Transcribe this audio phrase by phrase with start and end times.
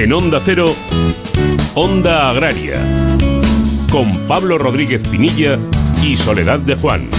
[0.00, 0.74] En Onda Cero,
[1.74, 2.78] Onda Agraria,
[3.92, 5.58] con Pablo Rodríguez Pinilla
[6.02, 7.10] y Soledad de Juan.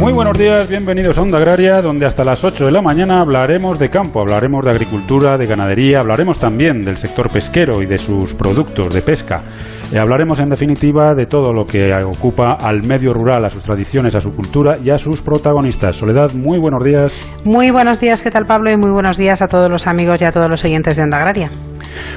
[0.00, 3.78] Muy buenos días, bienvenidos a Onda Agraria, donde hasta las 8 de la mañana hablaremos
[3.78, 8.34] de campo, hablaremos de agricultura, de ganadería, hablaremos también del sector pesquero y de sus
[8.34, 9.42] productos de pesca.
[9.90, 14.14] Eh, hablaremos en definitiva de todo lo que ocupa al medio rural, a sus tradiciones,
[14.14, 15.96] a su cultura y a sus protagonistas.
[15.96, 17.18] Soledad, muy buenos días.
[17.44, 18.70] Muy buenos días, ¿qué tal Pablo?
[18.70, 21.18] Y muy buenos días a todos los amigos y a todos los oyentes de Onda
[21.18, 21.50] Agraria.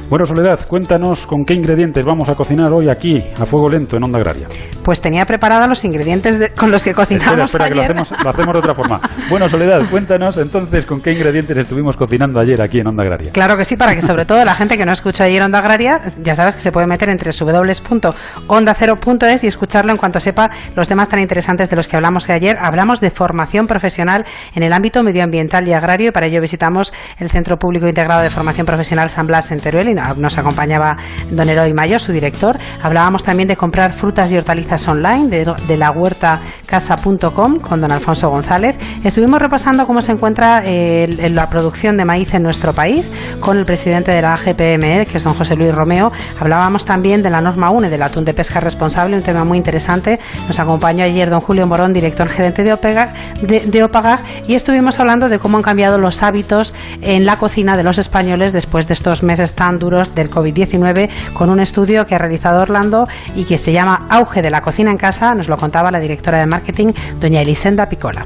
[0.10, 4.04] Bueno, Soledad, cuéntanos con qué ingredientes vamos a cocinar hoy aquí, a fuego lento, en
[4.04, 4.48] Onda Agraria.
[4.84, 8.30] Pues tenía preparados los ingredientes con los que cocinamos espera, espera, Que lo hacemos, lo
[8.30, 9.02] hacemos de otra forma.
[9.30, 13.32] Bueno, Soledad, cuéntanos entonces con qué ingredientes estuvimos cocinando ayer aquí en Onda Agraria.
[13.32, 16.02] Claro que sí, para que sobre todo la gente que no escuchó ayer Onda Agraria,
[16.22, 21.08] ya sabes que se puede meter entre www.ondacero.es y escucharlo en cuanto sepa los temas
[21.08, 22.58] tan interesantes de los que hablamos ayer.
[22.62, 27.30] Hablamos de formación profesional en el ámbito medioambiental y agrario y para ello visitamos el
[27.30, 30.98] Centro Público Integrado de Formación Profesional San Blas en Teruel y nos acompañaba
[31.32, 32.58] don Eroy Mayo, su director.
[32.82, 38.30] Hablábamos también de comprar frutas y hortalizas online de, la huerta casa.com con don Alfonso
[38.30, 38.76] González.
[39.04, 43.66] Estuvimos repasando cómo se encuentra eh, la producción de maíz en nuestro país con el
[43.66, 46.12] presidente de la AGPME, que es don José Luis Romeo.
[46.40, 50.20] Hablábamos también de la norma UNE del atún de pesca responsable, un tema muy interesante.
[50.48, 55.30] Nos acompañó ayer don Julio Morón, director gerente de, Opega, de, Opagag, y estuvimos hablando
[55.30, 59.24] de cómo han cambiado los hábitos en la cocina de los españoles después de estos
[59.24, 63.72] meses tan duros del COVID-19 con un estudio que ha realizado Orlando y que se
[63.72, 65.34] llama Auge de la cocina en casa.
[65.36, 68.26] Nos lo contaba la directora de marketing, doña Elisenda Picola.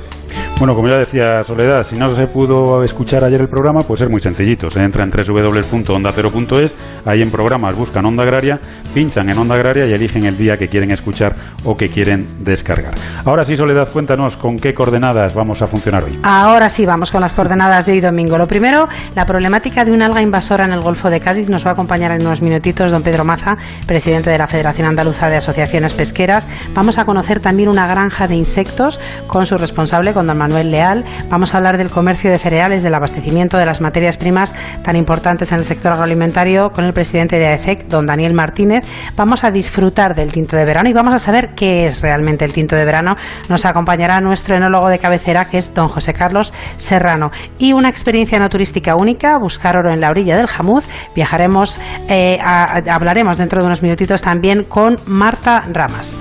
[0.58, 4.10] Bueno, como ya decía Soledad, si no se pudo escuchar ayer el programa, pues es
[4.10, 4.70] muy sencillito.
[4.70, 6.74] Se entra en www.ondacero.es,
[7.06, 8.58] ahí en programas buscan Onda Agraria,
[8.94, 12.94] pinchan en Onda Agraria y eligen el día que quieren escuchar o que quieren descargar.
[13.26, 16.20] Ahora sí, Soledad, cuéntanos con qué coordenadas vamos a funcionar hoy.
[16.24, 18.38] Ahora sí, vamos con las coordenadas de hoy domingo.
[18.38, 21.50] Lo primero, la problemática de un alga invasora en el Golfo de Cádiz.
[21.50, 25.28] Nos va a acompañar en unos minutitos don Pedro Maza, presidente de la Federación Andaluza
[25.30, 26.48] de Asociaciones Pesqueras.
[26.74, 31.04] Vamos a conocer también una granja de insectos con su responsable, con don Manuel Leal.
[31.28, 35.52] Vamos a hablar del comercio de cereales, del abastecimiento de las materias primas tan importantes
[35.52, 38.86] en el sector agroalimentario con el presidente de AECEC, don Daniel Martínez.
[39.18, 42.54] Vamos a disfrutar del tinto de verano y vamos a saber qué es realmente el
[42.54, 43.16] tinto de verano.
[43.50, 47.32] Nos acompañará nuestro enólogo de cabecera, que es don José Carlos Serrano.
[47.58, 50.86] Y una experiencia no turística única, buscar oro en la orilla del Jamuz.
[51.16, 56.20] Viajaremos, eh, hablaremos dentro de unos minutitos también con Marta Ramas.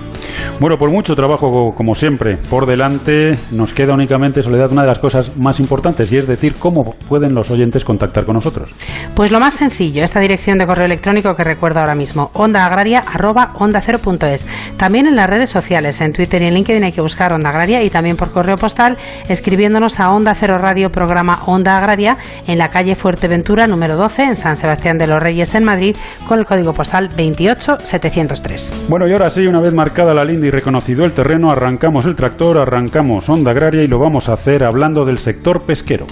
[0.60, 5.00] Bueno, por mucho trabajo, como siempre, por delante, nos queda únicamente, Soledad, una de las
[5.00, 8.70] cosas más importantes, y es decir, cómo pueden los oyentes contactar con nosotros.
[9.14, 14.46] Pues lo más sencillo, esta dirección de correo electrónico que recuerdo ahora mismo, ondaagraria.onda0.es.
[14.76, 17.82] También en las redes sociales, en Twitter y en LinkedIn hay que buscar Onda Agraria
[17.82, 18.96] y también por correo postal,
[19.28, 24.36] escribiéndonos a Onda Cero Radio, programa Onda Agraria, en la calle Fuerteventura, número 12, en
[24.36, 25.96] San Sebastián de los Reyes, en Madrid,
[26.28, 28.86] con el código postal 28703.
[28.88, 32.14] Bueno, y ahora sí, una vez marcada la línea y reconocido el terreno, arrancamos el
[32.14, 36.06] tractor, arrancamos Onda Agraria y lo vamos a hacer hablando del sector pesquero.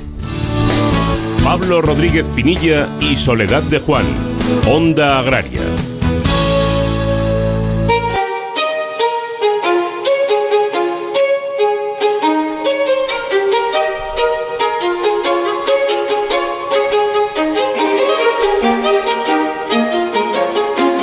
[1.45, 4.07] Pablo Rodríguez Pinilla y Soledad de Juan,
[4.67, 5.61] Onda Agraria.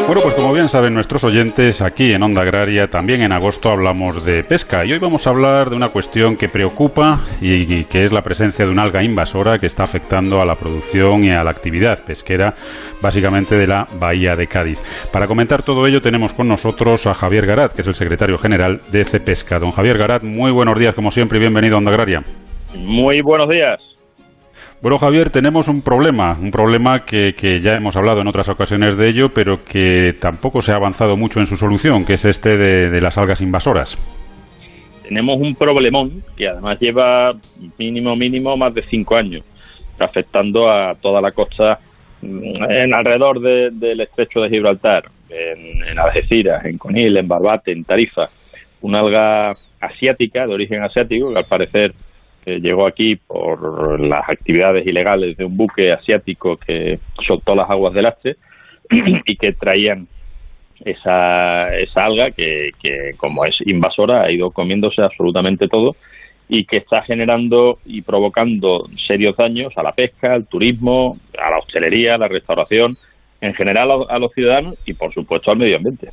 [0.10, 4.26] Bueno, pues como bien saben nuestros oyentes, aquí en Onda Agraria también en agosto hablamos
[4.26, 8.12] de pesca y hoy vamos a hablar de una cuestión que preocupa y, que es
[8.12, 11.52] la presencia de una alga invasora que está afectando a la producción y a la
[11.52, 12.56] actividad pesquera
[13.00, 14.82] básicamente de la Bahía de Cádiz.
[15.14, 18.82] Para comentar todo ello tenemos con nosotros a Javier Garat, que es el secretario general
[18.92, 19.60] de CEPESCA.
[19.60, 22.22] Don Javier Garat, muy buenos días como siempre y bienvenido a Onda Agraria.
[22.76, 23.99] Muy buenos días.
[24.82, 29.10] Bueno, Javier, tenemos un problema, un problema que, ya hemos hablado en otras ocasiones de
[29.10, 33.02] ello, pero que tampoco se ha avanzado mucho en su solución, que es este de,
[33.02, 33.98] las algas invasoras.
[35.04, 37.32] Tenemos un problemón que además lleva
[37.78, 39.44] mínimo, mínimo más de cinco años,
[40.00, 41.80] afectando a toda la costa
[42.22, 47.84] mm, en alrededor del estrecho de Gibraltar, en, en Algeciras, en Conil, en Barbate, en
[47.84, 48.30] Tarifa.
[48.82, 51.94] Una alga asiática, de origen asiático, que al parecer
[52.58, 58.08] llegó aquí por las actividades ilegales de un buque asiático que soltó las aguas del
[58.08, 58.38] Aste
[59.26, 60.08] y que traían
[60.84, 65.92] esa, esa alga que, que, como es invasora, ha ido comiéndose absolutamente todo
[66.48, 71.60] y que está generando y provocando serios daños a la pesca, al turismo, a la
[71.60, 72.98] hostelería, a la restauración,
[73.40, 76.10] en general a los ciudadanos y, por supuesto, al medio ambiente.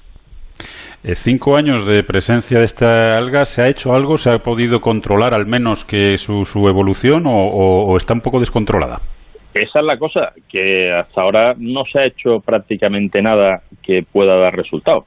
[1.08, 4.18] Eh, cinco años de presencia de esta alga, ¿se ha hecho algo?
[4.18, 8.98] ¿Se ha podido controlar al menos que su, su evolución o, está un poco descontrolada?
[9.54, 14.36] esa es la cosa, que hasta ahora no se ha hecho prácticamente nada que pueda
[14.36, 15.06] dar resultado.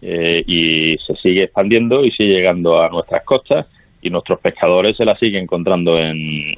[0.00, 3.66] Eh, y se sigue expandiendo y sigue llegando a nuestras costas
[4.00, 6.54] y nuestros pescadores se la siguen encontrando en,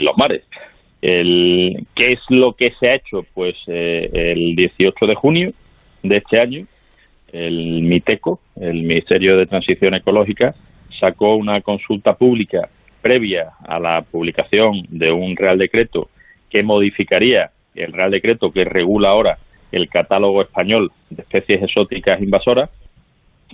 [0.00, 0.42] los mares.
[1.00, 3.24] El, ¿Qué es lo que se ha hecho?
[3.32, 5.52] Pues eh, el 18 de junio
[6.02, 6.66] de este año,
[7.34, 10.54] el MITECO, el Ministerio de Transición Ecológica,
[11.00, 12.68] sacó una consulta pública
[13.02, 16.08] previa a la publicación de un Real Decreto
[16.48, 19.36] que modificaría el Real Decreto que regula ahora
[19.72, 22.70] el catálogo español de especies exóticas invasoras,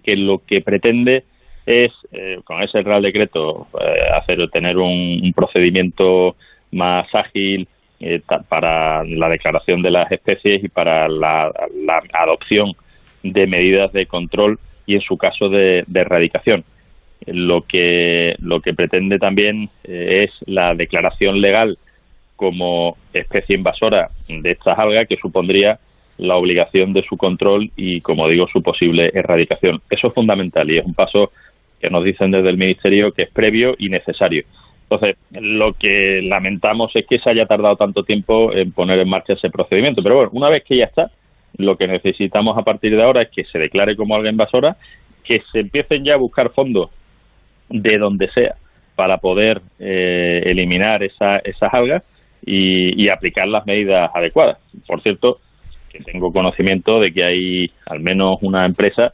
[0.04, 1.24] que lo que pretende
[1.64, 6.36] es, eh, con ese Real Decreto, eh, hacer tener un, procedimiento
[6.72, 7.66] más ágil
[8.00, 11.50] eh, para la declaración de las especies y para la,
[12.12, 12.72] adopción
[13.22, 16.64] de medidas de control y, en su caso, de erradicación
[17.26, 21.76] lo que, lo que pretende también eh, es la declaración legal
[22.36, 25.78] como especie invasora de estas algas que supondría
[26.16, 29.80] la obligación de su control y, como digo, su posible erradicación.
[29.90, 31.30] Eso es fundamental y es un paso
[31.80, 34.44] que nos dicen desde el Ministerio que es previo y necesario.
[34.82, 39.34] Entonces, lo que lamentamos es que se haya tardado tanto tiempo en poner en marcha
[39.34, 40.02] ese procedimiento.
[40.02, 41.10] Pero bueno, una vez que ya está,
[41.56, 44.76] lo que necesitamos a partir de ahora es que se declare como alga invasora,
[45.24, 46.90] que se empiecen ya a buscar fondos
[47.68, 48.54] de donde sea
[48.96, 52.04] para poder eh, eliminar esa, esas algas
[52.44, 54.58] y, aplicar las medidas adecuadas.
[54.86, 55.38] Por cierto,
[55.90, 59.12] que tengo conocimiento de que hay al menos una empresa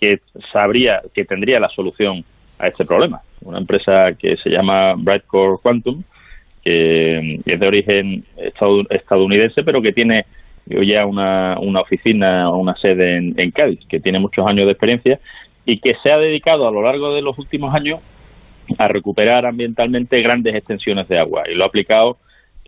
[0.00, 0.20] que
[0.52, 2.24] sabría, que tendría la solución
[2.58, 3.20] a este problema.
[3.42, 6.02] Una empresa que se llama Brightcore Quantum,
[6.62, 8.24] que es de origen
[8.90, 10.24] estadounidense, pero que tiene
[10.68, 15.18] ya una, una oficina, una sede en, en Cádiz, que tiene muchos años de experiencia
[15.64, 18.00] y que se ha dedicado a lo largo de los últimos años
[18.78, 22.18] a recuperar ambientalmente grandes extensiones de agua y lo ha aplicado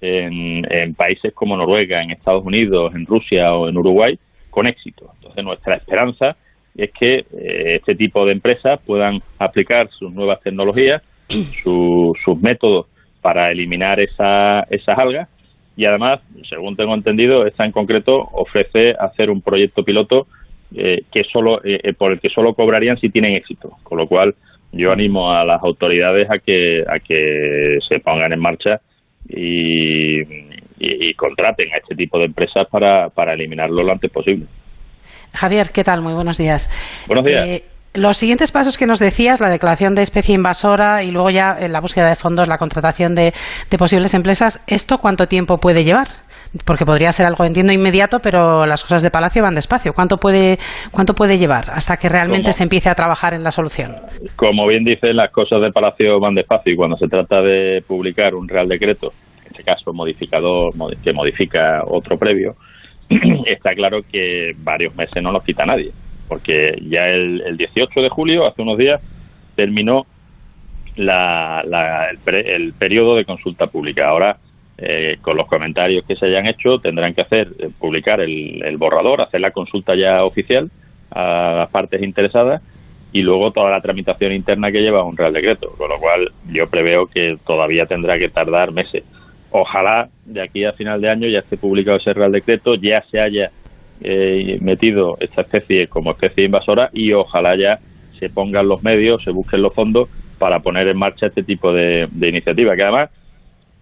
[0.00, 4.18] en, países como Noruega, en Estados Unidos, en Rusia o en Uruguay
[4.50, 5.10] con éxito.
[5.16, 6.36] Entonces nuestra esperanza
[6.76, 11.02] es que eh, este tipo de empresas puedan aplicar sus nuevas tecnologías,
[11.62, 12.86] sus métodos
[13.20, 15.28] para eliminar esa, esas algas
[15.80, 20.26] y además, según tengo entendido, esta en concreto ofrece hacer un proyecto piloto
[20.76, 23.78] eh, que solo eh, eh, por el que solo cobrarían si tienen éxito.
[23.82, 24.34] Con lo cual,
[24.72, 28.82] yo animo a las autoridades a que a que se pongan en marcha
[29.26, 30.22] y,
[31.16, 34.44] contraten a este tipo de empresas para, para eliminarlo lo antes posible.
[35.32, 36.02] Javier, ¿qué tal?
[36.02, 36.70] Muy buenos días.
[37.06, 37.62] Buenos días.
[37.94, 41.72] Los siguientes pasos que nos decías, la declaración de especie invasora y luego ya en
[41.72, 43.32] la búsqueda de fondos, la contratación de,
[43.70, 46.08] de posibles empresas, ¿esto cuánto tiempo puede llevar?
[46.64, 49.92] porque podría ser algo, entiendo, inmediato, pero las cosas de Palacio van despacio.
[49.92, 50.58] ¿Cuánto puede,
[50.90, 53.96] cuánto puede llevar hasta que realmente se empiece a trabajar en la solución?
[54.36, 58.34] Como bien dice, las cosas de Palacio van despacio y cuando se trata de publicar
[58.34, 59.12] un Real Decreto,
[59.44, 60.72] en este caso modificador
[61.02, 62.54] que modifica otro previo,
[63.46, 65.90] está claro que varios meses no los quita nadie,
[66.30, 69.02] porque ya el, el 18 de julio, hace unos días,
[69.56, 70.06] terminó
[70.96, 71.62] la,
[72.10, 74.08] el, el periodo de consulta pública.
[74.08, 74.38] Ahora
[74.82, 79.20] eh, con los comentarios que se hayan hecho, tendrán que hacer eh, publicar el, borrador,
[79.20, 80.70] hacer la consulta ya oficial
[81.10, 82.62] a las partes interesadas
[83.12, 86.66] y luego toda la tramitación interna que lleva un Real Decreto, con lo cual yo
[86.66, 89.04] preveo que todavía tendrá que tardar meses.
[89.50, 93.20] Ojalá de aquí a final de año ya esté publicado ese Real Decreto, ya se
[93.20, 93.50] haya
[94.02, 97.78] eh, metido esta especie como especie invasora y ojalá ya
[98.18, 102.08] se pongan los medios, se busquen los fondos para poner en marcha este tipo de,
[102.10, 103.10] de iniciativas, que además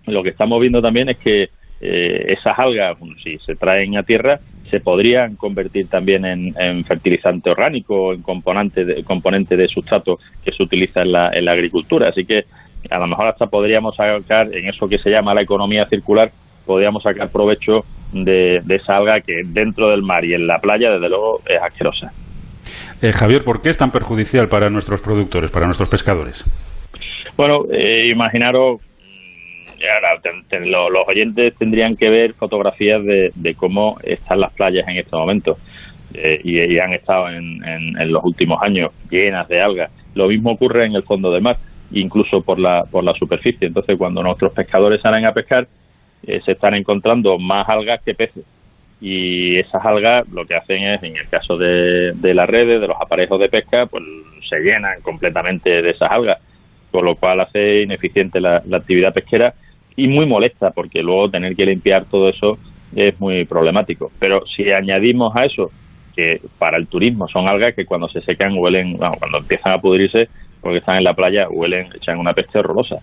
[0.07, 1.49] lo que estamos viendo también es que
[1.81, 8.13] eh, esas algas, si se traen a tierra, se podrían convertir también en, fertilizante orgánico,
[8.13, 12.09] en componente de, componente de sustrato que se utiliza en la, en la agricultura.
[12.09, 12.45] Así que
[12.91, 16.31] a lo mejor hasta podríamos sacar en eso que se llama la economía circular,
[16.69, 17.81] podríamos sacar provecho
[18.13, 22.13] de, esa alga que dentro del mar y en la playa, desde luego, es asquerosa.
[23.01, 26.45] Eh, Javier, ¿por qué es tan perjudicial para nuestros productores, para nuestros pescadores?
[27.37, 28.81] Bueno, eh, imaginaros
[30.61, 35.57] los oyentes tendrían que ver fotografías de, cómo están las playas en este momento
[36.15, 39.91] eh, y, han estado en, los últimos años llenas de algas.
[40.15, 41.59] Lo mismo ocurre en el fondo del mar,
[41.93, 43.69] incluso por la, por la superficie.
[43.69, 45.69] Entonces, cuando nuestros pescadores salen a pescar,
[46.27, 48.45] eh, se están encontrando más algas que peces.
[49.01, 53.01] Y esas algas lo que hacen es, en el caso de, las redes, de los
[53.01, 54.03] aparejos de pesca, pues
[54.49, 56.39] se llenan completamente de esas algas,
[56.91, 59.55] con lo cual hace ineficiente la actividad pesquera
[59.99, 62.57] y muy molesta porque luego tener que limpiar todo eso
[62.95, 64.13] es muy problemático.
[64.21, 65.71] Pero si añadimos a eso
[66.15, 70.29] que para el turismo son algas que cuando se secan huelen, cuando empiezan a pudrirse
[70.61, 72.97] porque están en la playa huelen, echan una peste horrorosa.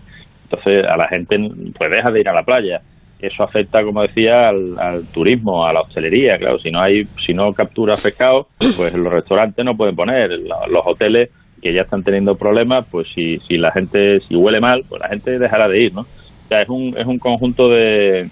[0.44, 1.38] Entonces a la gente
[1.76, 2.80] pues deja de ir a la playa
[3.20, 6.38] eso afecta, como decía, al, turismo, a la hostelería.
[6.38, 10.86] Claro, si no hay, si no captura pescado, pues los restaurantes no pueden poner, los
[10.86, 11.30] hoteles
[11.62, 15.08] que ya están teniendo problemas, pues si, si la gente, si huele mal, pues la
[15.08, 16.02] gente dejará de ir, ¿no?
[16.02, 18.28] O sea, es un, es un conjunto de,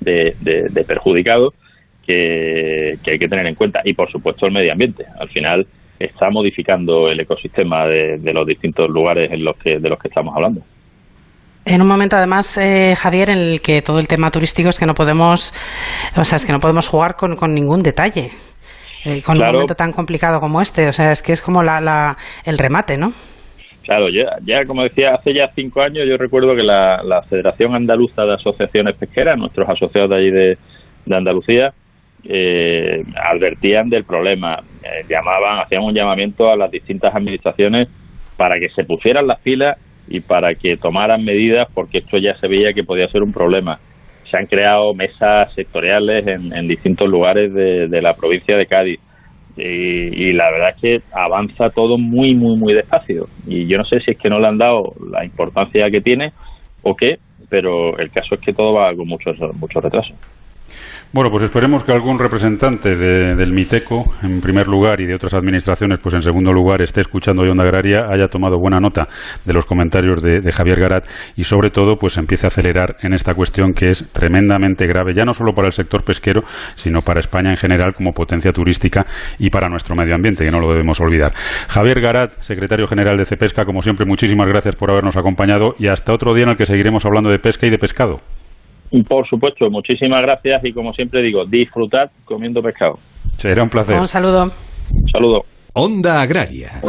[0.00, 1.52] de, perjudicados
[2.06, 3.82] que, que hay que tener en cuenta.
[3.84, 5.04] Y por supuesto el medio ambiente.
[5.18, 5.66] Al final
[5.98, 10.08] está modificando el ecosistema de, de los distintos lugares en los que, de los que
[10.08, 10.62] estamos hablando.
[11.66, 14.84] En un momento, además, eh, Javier, en el que todo el tema turístico es que
[14.84, 15.54] no podemos,
[16.14, 18.32] o sea, es que no podemos jugar con, con ningún detalle,
[19.06, 20.88] eh, con un momento tan complicado como este.
[20.88, 23.12] O sea, es que es como la, la, el remate, ¿no?
[23.82, 27.74] Claro, ya, ya, como decía, hace ya cinco años yo recuerdo que la, la Federación
[27.74, 30.58] Andaluza de Asociaciones Pesqueras, nuestros asociados de allí de,
[31.06, 31.72] de Andalucía,
[32.24, 34.58] eh, advertían del problema,
[35.08, 37.88] llamaban, hacían un llamamiento a las distintas administraciones
[38.36, 42.48] para que se pusieran las pilas y para que tomaran medidas porque esto ya se
[42.48, 43.78] veía que podía ser un problema.
[44.30, 49.00] Se han creado mesas sectoriales en, distintos lugares de, la provincia de Cádiz
[49.56, 54.00] y, la verdad es que avanza todo muy, muy, muy despacio y yo no sé
[54.00, 56.32] si es que no le han dado la importancia que tiene
[56.82, 57.16] o qué,
[57.48, 60.14] pero el caso es que todo va con mucho, mucho retraso.
[61.14, 66.00] Bueno, pues esperemos que algún representante del MITECO, en primer lugar, y de otras administraciones,
[66.02, 69.06] pues en segundo lugar, esté escuchando Onda Agraria, haya tomado buena nota
[69.44, 71.06] de los comentarios de, Javier Garat
[71.36, 75.24] y, sobre todo, pues empiece a acelerar en esta cuestión que es tremendamente grave, ya
[75.24, 76.40] no solo para el sector pesquero,
[76.74, 79.06] sino para España en general como potencia turística
[79.38, 81.32] y para nuestro medio ambiente, que no lo debemos olvidar.
[81.68, 86.12] Javier Garat, secretario general de Cepesca, como siempre, muchísimas gracias por habernos acompañado y hasta
[86.12, 88.18] otro día en el que seguiremos hablando de pesca y de pescado.
[89.08, 92.94] Por supuesto, muchísimas gracias y como siempre digo, disfrutad comiendo pescado.
[93.38, 93.98] Será un placer.
[93.98, 94.46] Un saludo.
[95.10, 95.44] saludo.
[95.74, 96.80] Onda Agraria.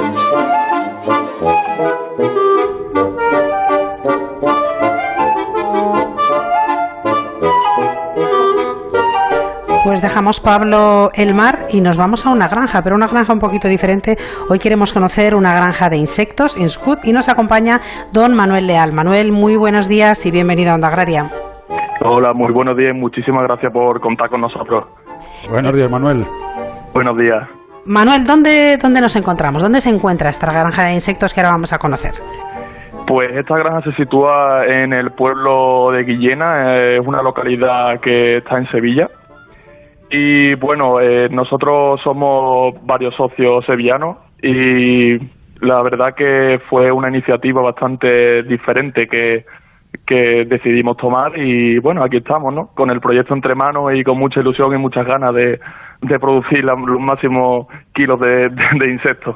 [9.83, 13.39] Pues dejamos Pablo el mar y nos vamos a una granja, pero una granja un
[13.39, 14.17] poquito diferente.
[14.49, 18.93] Hoy queremos conocer una granja de insectos en Scoot y nos acompaña don Manuel Leal.
[18.93, 21.31] Manuel, muy buenos días y bienvenido a Onda Agraria.
[22.01, 22.95] Hola, muy buenos días.
[22.95, 24.85] Muchísimas gracias por contar con nosotros.
[25.49, 26.23] Buenos días, Manuel.
[26.93, 27.47] Buenos días.
[27.85, 29.61] Manuel, ¿dónde, ¿dónde nos encontramos?
[29.61, 32.13] ¿Dónde se encuentra esta granja de insectos que ahora vamos a conocer?
[33.07, 38.57] Pues esta granja se sitúa en el pueblo de Guillena, es una localidad que está
[38.57, 39.09] en Sevilla.
[40.09, 45.17] Y bueno, eh, nosotros somos varios socios sevillanos y
[45.61, 49.45] la verdad que fue una iniciativa bastante diferente que
[50.05, 52.67] que decidimos tomar y bueno, aquí estamos, ¿no?
[52.67, 55.59] Con el proyecto entre manos y con mucha ilusión y muchas ganas de,
[56.01, 58.49] de producir los máximos kilos de,
[58.91, 59.35] insectos.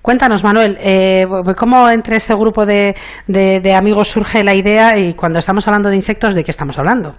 [0.00, 1.26] Cuéntanos, Manuel, eh,
[1.58, 2.94] ¿cómo entre este grupo de,
[3.26, 7.12] de, amigos surge la idea y cuando estamos hablando de insectos, ¿de qué estamos hablando?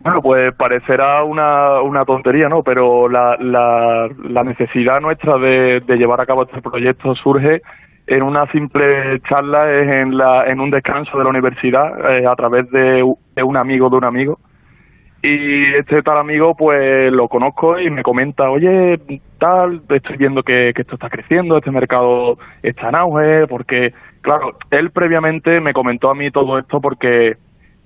[0.00, 2.62] Bueno, pues parecerá una, una tontería, ¿no?
[2.62, 7.62] Pero la, la, la necesidad nuestra de, de llevar a cabo este proyecto surge
[8.06, 12.34] en una simple charla es en, la, en un descanso de la universidad eh, a
[12.34, 14.38] través de, un amigo de un amigo.
[15.22, 18.98] Y este tal amigo, pues lo conozco y me comenta, oye,
[19.38, 24.90] tal, estoy viendo que, esto está creciendo, este mercado está en auge, porque, claro, él
[24.90, 27.36] previamente me comentó a mí todo esto porque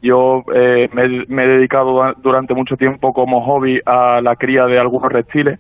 [0.00, 4.78] yo eh, me, me, he dedicado durante mucho tiempo como hobby a la cría de
[4.78, 5.58] algunos reptiles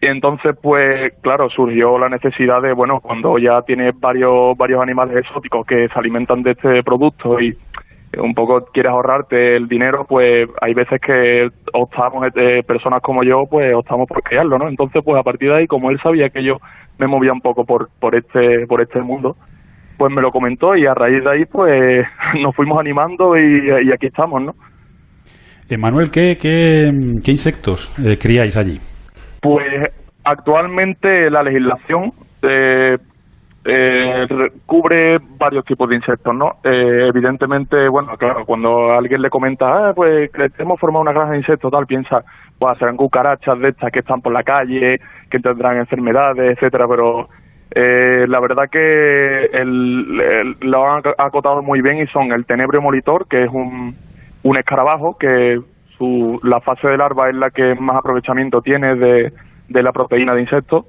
[0.00, 5.16] y entonces, pues, claro, surgió la necesidad de, bueno, cuando ya tienes varios, varios animales
[5.16, 7.56] exóticos que se alimentan de este producto y
[8.18, 13.44] un poco quieres ahorrarte el dinero, pues hay veces que optamos, eh, personas como yo,
[13.50, 14.68] pues optamos por crearlo, ¿no?
[14.68, 16.58] Entonces, pues a partir de ahí, como él sabía que yo
[16.98, 19.36] me movía un poco por, por este, por este mundo,
[19.96, 22.06] pues me lo comentó y a raíz de ahí, pues
[22.42, 24.54] nos fuimos animando y, aquí estamos, ¿no?
[25.78, 26.92] Manuel, ¿qué, qué,
[27.24, 28.78] qué insectos eh, criáis allí?
[29.44, 29.92] Pues
[30.24, 32.96] actualmente la legislación eh,
[33.62, 34.26] eh,
[34.64, 36.56] cubre varios tipos de insectos, ¿no?
[36.64, 41.38] Eh, evidentemente, bueno, claro, cuando alguien le comenta, ah, pues hemos formado una granja de
[41.40, 42.24] insectos, tal, piensa,
[42.58, 44.98] pues serán cucarachas de estas que están por la calle,
[45.30, 47.28] que tendrán enfermedades, etcétera, pero
[47.70, 53.28] eh, la verdad que el, lo han acotado muy bien y son el tenebrio molitor,
[53.28, 53.94] que es un,
[54.42, 55.60] un escarabajo que
[55.98, 59.32] su, la fase de larva es la que más aprovechamiento tiene de,
[59.68, 60.86] de la proteína de insectos,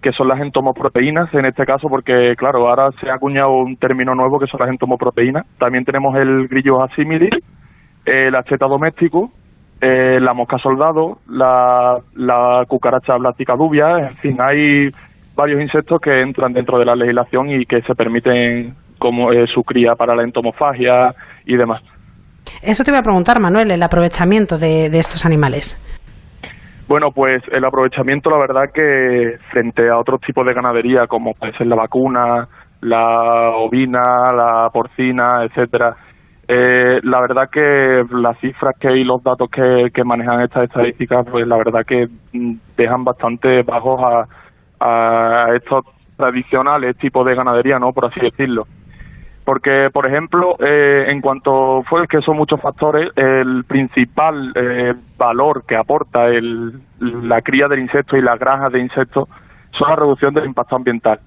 [0.00, 4.14] que son las entomoproteínas en este caso, porque claro, ahora se ha acuñado un término
[4.14, 5.44] nuevo que son las entomoproteínas.
[5.58, 7.30] También tenemos el grillo asimilis,
[8.04, 9.30] el acheta doméstico,
[9.80, 14.90] eh, la mosca soldado, la, la cucaracha blástica dubia, en fin, hay
[15.34, 19.62] varios insectos que entran dentro de la legislación y que se permiten como eh, su
[19.62, 21.14] cría para la entomofagia
[21.44, 21.82] y demás.
[22.62, 25.76] Eso te iba a preguntar, Manuel, el aprovechamiento de, estos animales.
[26.88, 31.52] Bueno, pues el aprovechamiento, la verdad que frente a otros tipos de ganadería, como puede
[31.56, 32.48] ser la vacuna,
[32.80, 35.96] la ovina, la porcina, etcétera,
[36.48, 41.46] eh, la verdad que las cifras que y los datos que, manejan estas estadísticas, pues
[41.46, 44.24] la verdad que mm, dejan bastante bajos a,
[44.80, 45.84] a estos
[46.16, 47.92] tradicionales tipos de ganadería, ¿no?
[47.92, 48.64] Por así decirlo.
[49.48, 55.64] Porque, por ejemplo, eh, en cuanto fue que son muchos factores, el principal eh, valor
[55.66, 59.26] que aporta el, la cría del insecto y las granjas de insectos
[59.70, 61.20] son la reducción del impacto ambiental.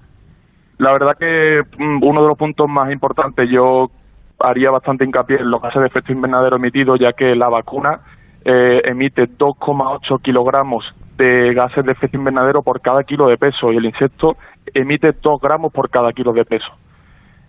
[0.78, 3.90] La verdad que mm, uno de los puntos más importantes yo
[4.38, 8.02] haría bastante hincapié en los gases de efecto invernadero emitidos, ya que la vacuna
[8.44, 10.84] eh, emite 2,8 kilogramos
[11.16, 14.36] de gases de efecto invernadero por cada kilo de peso y el insecto
[14.74, 16.72] emite 2 gramos por cada kilo de peso.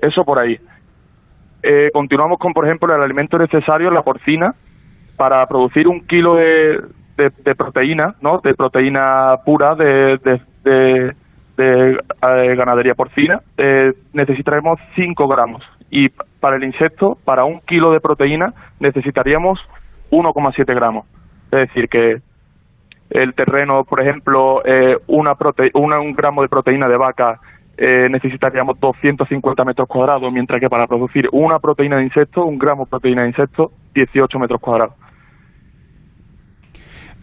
[0.04, 0.60] Eso por ahí.
[1.64, 4.54] Eh, continuamos con, por ejemplo, el alimento necesario, la porcina,
[5.16, 6.82] para producir un kilo de,
[7.16, 8.40] de, proteína, ¿no?
[8.40, 10.20] De proteína pura de,
[10.64, 11.16] de,
[11.58, 11.98] eh,
[12.58, 15.64] ganadería porcina, eh, necesitaremos 5 gramos.
[15.90, 19.58] Y para el insecto, para un kilo de proteína, necesitaríamos
[20.12, 21.06] 1,7 gramos.
[21.46, 22.18] Es decir, que
[23.10, 27.40] el terreno, por ejemplo, eh, una, prote una un gramo de proteína de vaca
[27.78, 32.86] eh, necesitaríamos 250 metros cuadrados, mientras que para producir una proteína de insecto, un gramo
[32.86, 34.96] de proteína de insecto, 18 metros cuadrados.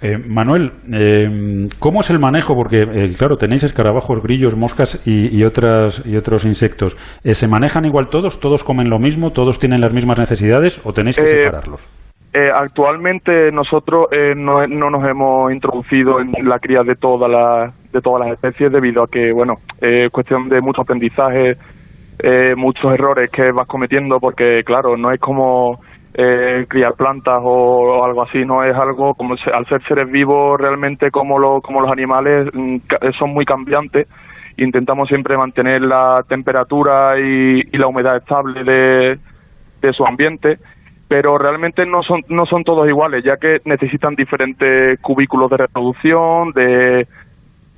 [0.03, 2.55] Eh, Manuel, eh, ¿cómo es el manejo?
[2.55, 2.87] Porque,
[3.19, 6.97] claro, tenéis escarabajos, grillos, moscas y, otras, y otros insectos.
[7.23, 8.41] ¿Se manejan igual todos?
[8.41, 9.31] ¿Todos comen lo mismo?
[9.31, 10.81] ¿Todos tienen las mismas necesidades?
[10.85, 11.87] ¿O tenéis que separarlos?
[12.33, 18.01] Eh, actualmente nosotros eh, no, nos hemos introducido en la cría de todas las de
[18.01, 21.55] todas las especies debido a que bueno es cuestión de mucho aprendizaje
[22.21, 25.81] eh, muchos errores que vas cometiendo porque claro no es como
[26.13, 31.37] criar plantas o, algo así no es algo como al ser seres vivos realmente como
[31.37, 32.77] lo, como los animales mm,
[33.19, 34.07] son muy cambiantes.
[34.57, 39.19] Intentamos siempre mantener la temperatura y, y la humedad estable
[39.81, 40.59] de su ambiente
[41.11, 46.53] pero realmente no son no son todos iguales ya que necesitan diferentes cubículos de reproducción
[46.53, 47.09] de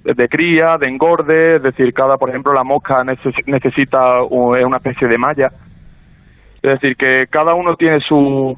[0.04, 3.02] de cría de engorde es decir cada por ejemplo la mosca
[3.46, 5.50] necesita una especie de malla.
[6.56, 8.54] Es decir que cada uno tiene su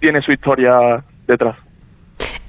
[0.00, 1.56] tiene su historia detrás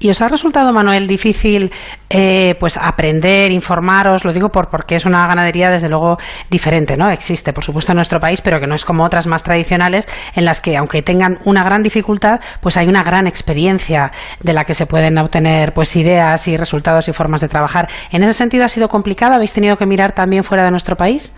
[0.01, 1.71] ¿Y os ha resultado, Manuel, difícil
[2.09, 4.23] eh, pues aprender, informaros?
[4.23, 6.15] Lo digo por, porque es una ganadería, desde luego,
[6.49, 7.09] diferente, ¿no?
[7.09, 10.07] Existe, por supuesto, en nuestro país, pero que no es como otras más tradicionales,
[10.37, 14.63] en las que, aunque tengan una gran dificultad, pues hay una gran experiencia de la
[14.63, 17.87] que se pueden obtener pues ideas y resultados y formas de trabajar.
[18.13, 19.33] ¿En ese sentido ha sido complicado?
[19.33, 21.35] ¿Habéis tenido que mirar también fuera de nuestro país?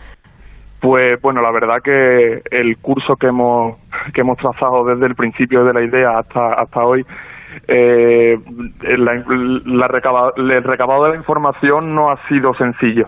[0.82, 3.78] Pues bueno, la verdad que el curso que hemos,
[4.14, 7.04] que hemos trazado desde el principio de la idea hasta, hasta hoy
[7.68, 8.38] eh,
[8.98, 13.08] la, el recabado de la información no ha sido sencillo.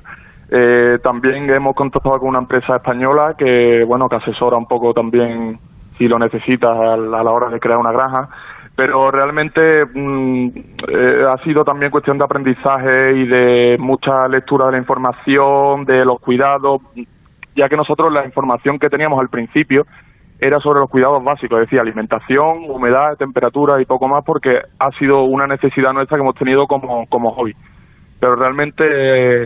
[0.50, 5.58] Eh, también hemos contactado con una empresa española que, bueno, que asesora un poco también
[5.98, 8.30] si lo necesitas a la, hora de crear una granja,
[8.76, 10.48] pero realmente mm,
[10.90, 16.06] eh, ha sido también cuestión de aprendizaje y de mucha lectura de la información, de
[16.06, 16.82] los cuidados,
[17.56, 19.86] ya que nosotros la información que teníamos al principio
[20.44, 24.92] era sobre los cuidados básicos, es decir, alimentación, humedad, temperatura y poco más, porque ha
[25.00, 27.56] sido una necesidad nuestra que hemos tenido como, como hobby.
[28.20, 29.44] Pero realmente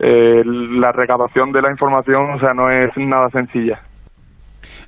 [0.00, 3.80] eh, la recabación de la información, o sea, no es nada sencilla.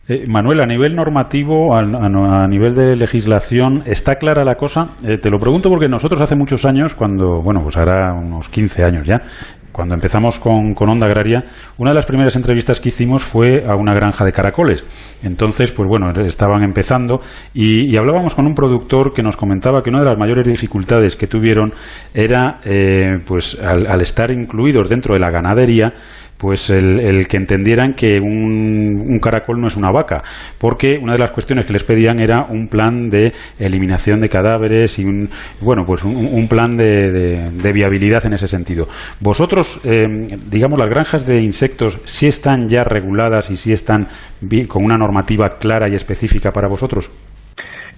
[0.08, 4.90] Eh, Manuel, a nivel normativo, a, nivel de legislación, ¿está clara la cosa?
[5.06, 8.84] Eh, te lo pregunto porque nosotros hace muchos años, cuando, bueno, pues ahora unos 15
[8.84, 9.20] años ya,
[9.72, 11.44] cuando empezamos con, Onda Agraria,
[11.78, 14.84] una de las primeras entrevistas que hicimos fue a una granja de caracoles.
[15.22, 17.20] Entonces, pues bueno, estaban empezando
[17.54, 21.26] y, hablábamos con un productor que nos comentaba que una de las mayores dificultades que
[21.26, 21.72] tuvieron
[22.12, 25.94] era, eh, pues al estar incluidos dentro de la ganadería,
[26.42, 30.22] pues el, que entendieran que un, caracol no es una vaca,
[30.58, 34.98] porque una de las cuestiones que les pedían era un plan de eliminación de cadáveres
[34.98, 35.28] y un,
[35.60, 38.86] bueno, pues un, plan de, viabilidad en ese sentido.
[39.20, 44.08] Vosotros, eh, digamos, las granjas de insectos, ¿sí están ya reguladas y sí están
[44.66, 47.08] con una normativa clara y específica para vosotros?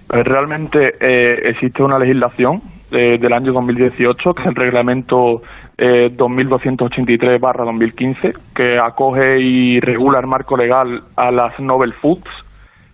[0.07, 5.41] Pues realmente eh, existe una legislación eh, del año 2018, que es el reglamento
[5.77, 12.29] eh, 2283-2015, que acoge y regula el marco legal a las novel foods.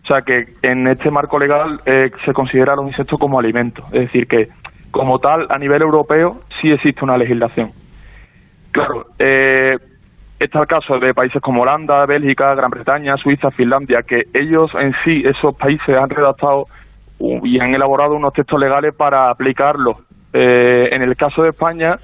[0.03, 3.85] O sea que en este marco legal eh, se considera los insectos como alimentos.
[3.93, 4.49] Es decir, que
[4.89, 7.71] como tal, a nivel europeo, sí existe una legislación.
[8.71, 9.77] Claro, eh,
[10.39, 14.93] está el caso de países como Holanda, Bélgica, Gran Bretaña, Suiza, Finlandia, que ellos en
[15.03, 16.65] sí, esos países han redactado
[17.19, 19.99] y han elaborado unos textos legales para aplicarlo.
[20.33, 21.97] Eh, en el caso de España,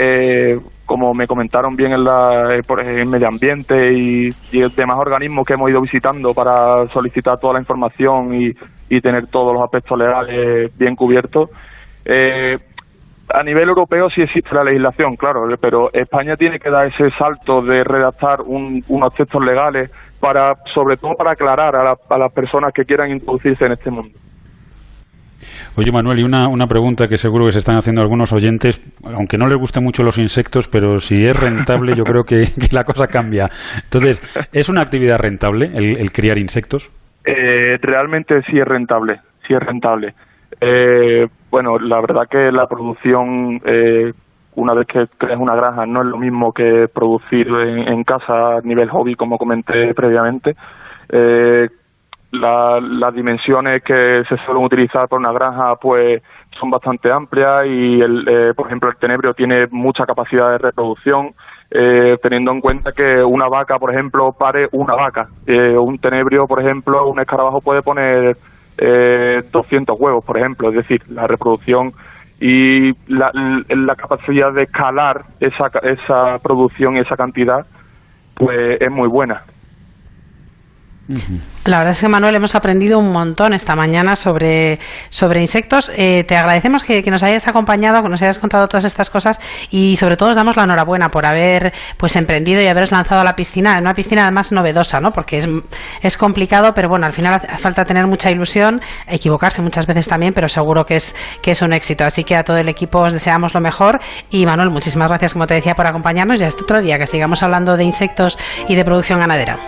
[0.00, 0.56] eh,
[0.86, 5.44] como me comentaron bien en, la, eh, por, en medio ambiente y, y demás organismos
[5.44, 10.76] que hemos ido visitando para solicitar toda la información y, tener todos los aspectos legales
[10.78, 11.50] bien cubiertos,
[12.04, 12.56] eh,
[13.34, 17.60] a nivel europeo sí existe la legislación, claro, pero España tiene que dar ese salto
[17.60, 23.10] de redactar unos textos legales para, sobre todo para aclarar a, las personas que quieran
[23.10, 24.16] introducirse en este mundo.
[25.76, 29.36] Oye, Manuel, y una, una pregunta que seguro que se están haciendo algunos oyentes, aunque
[29.36, 33.06] no les gusten mucho los insectos, pero si es rentable, yo creo que, la cosa
[33.06, 33.46] cambia.
[33.84, 34.20] Entonces,
[34.52, 36.90] ¿es una actividad rentable el, criar insectos?
[37.24, 40.14] Eh, realmente sí es rentable, sí es rentable.
[40.60, 44.12] Eh, bueno, la verdad que la producción, eh,
[44.56, 48.60] una vez que creas una granja, no es lo mismo que producir en, casa a
[48.62, 50.56] nivel hobby, como comenté previamente.
[51.10, 51.68] Eh,
[52.30, 56.22] las dimensiones que se suelen utilizar para una granja, pues
[56.60, 61.34] son bastante amplias y, el, eh, por ejemplo, el tenebrio tiene mucha capacidad de reproducción.
[61.70, 65.28] Eh, teniendo en cuenta que una vaca, por ejemplo, pare una vaca.
[65.46, 68.38] Eh, un tenebrio, por ejemplo, un escarabajo puede poner
[68.78, 70.70] eh, 200 huevos, por ejemplo.
[70.70, 71.92] Es decir, la reproducción
[72.40, 73.30] y la,
[73.68, 77.66] la capacidad de escalar esa, esa producción y esa cantidad,
[78.34, 79.42] pues es muy buena.
[81.64, 85.90] La verdad es que, Manuel, hemos aprendido un montón esta mañana sobre, sobre insectos.
[85.96, 89.40] Eh, te agradecemos que, nos hayas acompañado, que nos hayas contado todas estas cosas
[89.70, 93.24] y, sobre todo, os damos la enhorabuena por haber pues emprendido y haberos lanzado a
[93.24, 95.10] la piscina, en una piscina además novedosa, ¿no?
[95.10, 95.48] Porque es,
[96.02, 100.34] es complicado, pero bueno, al final hace falta tener mucha ilusión, equivocarse muchas veces también,
[100.34, 102.04] pero seguro que es, que es un éxito.
[102.04, 103.98] Así que a todo el equipo os deseamos lo mejor
[104.30, 107.42] y, Manuel, muchísimas gracias, como te decía, por acompañarnos y hasta otro día que sigamos
[107.42, 109.58] hablando de insectos y de producción ganadera.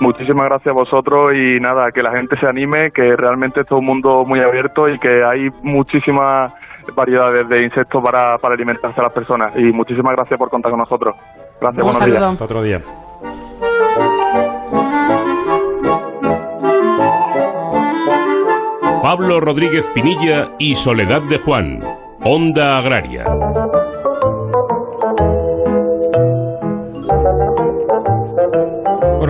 [0.00, 3.78] Muchísimas gracias a vosotros y nada, que la gente se anime, que realmente es todo
[3.78, 6.54] un mundo muy abierto y que hay muchísimas
[6.94, 9.56] variedades de insectos para, para alimentarse a las personas.
[9.56, 11.14] Y muchísimas gracias por contar con nosotros.
[11.60, 12.22] Gracias, buenos días.
[12.22, 12.80] Hasta otro día.
[19.02, 21.84] Pablo Rodríguez Pinilla y Soledad de Juan,
[22.20, 23.24] Onda Agraria.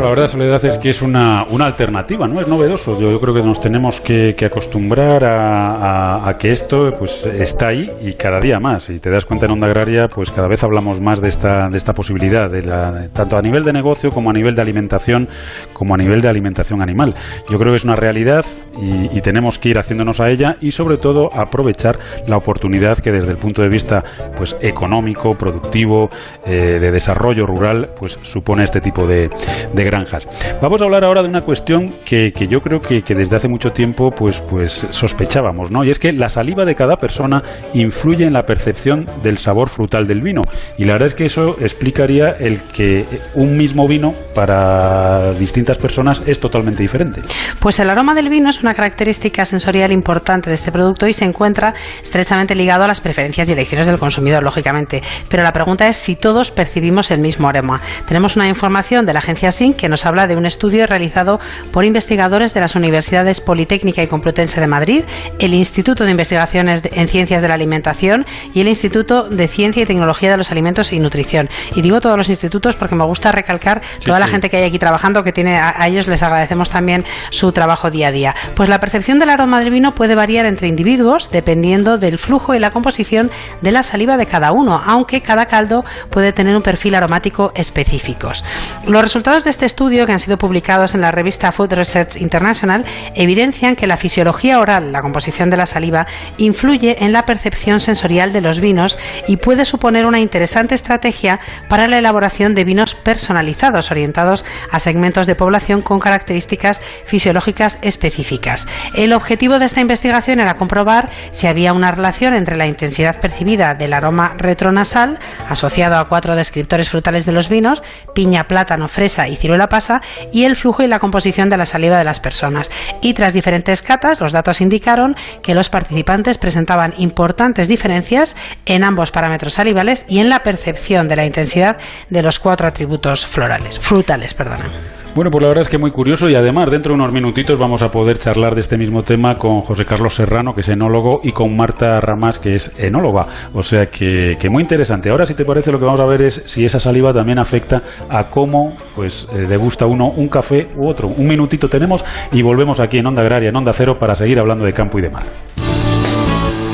[0.02, 2.40] La verdad, Soledad, es que es una, una alternativa, ¿no?
[2.40, 2.98] Es novedoso.
[2.98, 8.40] Yo, creo que nos tenemos que, acostumbrar a, que esto pues está ahí y cada
[8.40, 8.90] día más.
[8.90, 11.76] Y te das cuenta en Onda Agraria, pues cada vez hablamos más de esta, de
[11.76, 15.28] esta posibilidad, de la, tanto a nivel de negocio como a nivel de alimentación,
[15.72, 17.14] como a nivel de alimentación animal.
[17.48, 18.44] Yo creo que es una realidad
[18.80, 23.30] y, tenemos que ir haciéndonos a ella y sobre todo aprovechar la oportunidad que desde
[23.30, 24.02] el punto de vista
[24.36, 26.08] pues económico, productivo,
[26.44, 29.30] eh, de desarrollo rural, pues supone este tipo de,
[29.72, 30.26] de granjas.
[30.62, 34.10] Vamos a hablar ahora de una cuestión que, yo creo que, desde hace mucho tiempo
[34.10, 35.84] pues, pues sospechábamos, ¿no?
[35.84, 37.42] Y es que la saliva de cada persona
[37.74, 40.40] influye en la percepción del sabor frutal del vino.
[40.78, 46.22] Y la verdad es que eso explicaría el que un mismo vino para distintas personas
[46.26, 47.20] es totalmente diferente.
[47.60, 51.26] Pues el aroma del vino es una característica sensorial importante de este producto y se
[51.26, 55.02] encuentra estrechamente ligado a las preferencias y elecciones del consumidor, lógicamente.
[55.28, 57.80] Pero la pregunta es si todos percibimos el mismo aroma.
[58.08, 61.40] Tenemos una información de la agencia SINC que nos habla de un estudio realizado
[61.72, 65.02] por investigadores de las Universidades Politécnica y Complutense de Madrid,
[65.40, 69.86] el Instituto de Investigaciones en Ciencias de la Alimentación y el Instituto de Ciencia y
[69.86, 71.48] Tecnología de los Alimentos y Nutrición.
[71.74, 74.78] Y digo todos los institutos porque me gusta recalcar toda la gente que hay aquí
[74.78, 78.36] trabajando, que tiene a, ellos les agradecemos también su trabajo día a día.
[78.54, 82.60] Pues la percepción del aroma del vino puede variar entre individuos dependiendo del flujo y
[82.60, 86.94] la composición de la saliva de cada uno, aunque cada caldo puede tener un perfil
[86.94, 88.44] aromático específicos.
[88.86, 92.84] Los resultados de este estudio que han sido publicados en la revista Food Research International
[93.14, 96.06] evidencian que la fisiología oral, la composición de la saliva,
[96.36, 101.88] influye en la percepción sensorial de los vinos y puede suponer una interesante estrategia para
[101.88, 108.68] la elaboración de vinos personalizados orientados a segmentos de población con características fisiológicas específicas.
[108.94, 113.74] El objetivo de esta investigación era comprobar si había una relación entre la intensidad percibida
[113.74, 117.82] del aroma retronasal, asociado a cuatro descriptores frutales de los vinos,
[118.14, 121.98] piña, plátano, fresa y ciruela pasa y el flujo y la composición de la saliva
[121.98, 122.70] de las personas.
[123.00, 129.10] Y tras diferentes catas, los datos indicaron que los participantes presentaban importantes diferencias en ambos
[129.10, 131.76] parámetros salivales y en la percepción de la intensidad
[132.10, 135.01] de los cuatro atributos florales, frutales, perdona.
[135.14, 137.82] Bueno, pues la verdad es que muy curioso y además dentro de unos minutitos vamos
[137.82, 141.32] a poder charlar de este mismo tema con José Carlos Serrano, que es enólogo, y
[141.32, 143.26] con Marta Ramas, que es enóloga.
[143.52, 145.10] O sea que, que muy interesante.
[145.10, 147.82] Ahora, si te parece, lo que vamos a ver es si esa saliva también afecta
[148.08, 151.08] a cómo pues eh, degusta uno un café u otro.
[151.08, 154.64] Un minutito tenemos y volvemos aquí en Onda Agraria, en Onda Cero, para seguir hablando
[154.64, 155.24] de campo y de mar.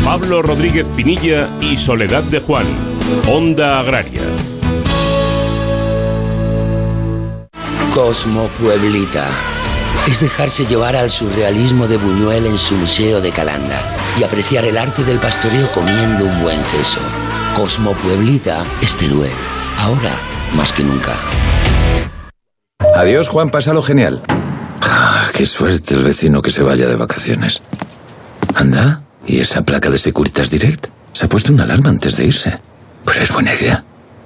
[0.05, 2.67] Pablo Rodríguez Pinilla y Soledad de Juan.
[3.29, 4.23] Onda Agraria.
[7.99, 9.27] Cosmo Pueblita.
[10.07, 13.81] Es dejarse llevar al surrealismo de Buñuel en su museo de Calanda
[14.17, 17.01] y apreciar el arte del pastoreo comiendo un buen queso.
[17.57, 19.33] Cosmo Pueblita es Teruel.
[19.79, 20.13] Ahora,
[20.55, 21.13] más que nunca.
[22.95, 24.23] Adiós, Juan, pásalo genial.
[24.81, 27.63] Ah, qué suerte el vecino que se vaya de vacaciones.
[28.55, 30.87] Anda, ¿y esa placa de Securitas Direct?
[31.13, 32.61] Se ha puesto una alarma antes de irse.
[33.05, 33.83] Pues es buena idea.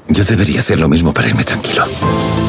[0.09, 1.85] Yo debería hacer lo mismo para irme tranquilo.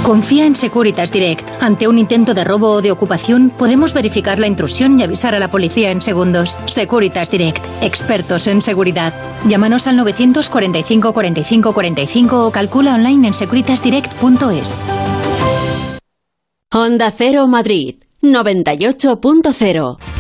[0.03, 1.49] Confía en Securitas Direct.
[1.61, 5.39] Ante un intento de robo o de ocupación, podemos verificar la intrusión y avisar a
[5.39, 6.59] la policía en segundos.
[6.65, 7.63] Securitas Direct.
[7.81, 9.13] Expertos en seguridad.
[9.47, 14.79] Llámanos al 945 45 45 o calcula online en securitasdirect.es.
[16.71, 20.12] Honda Cero Madrid 98.0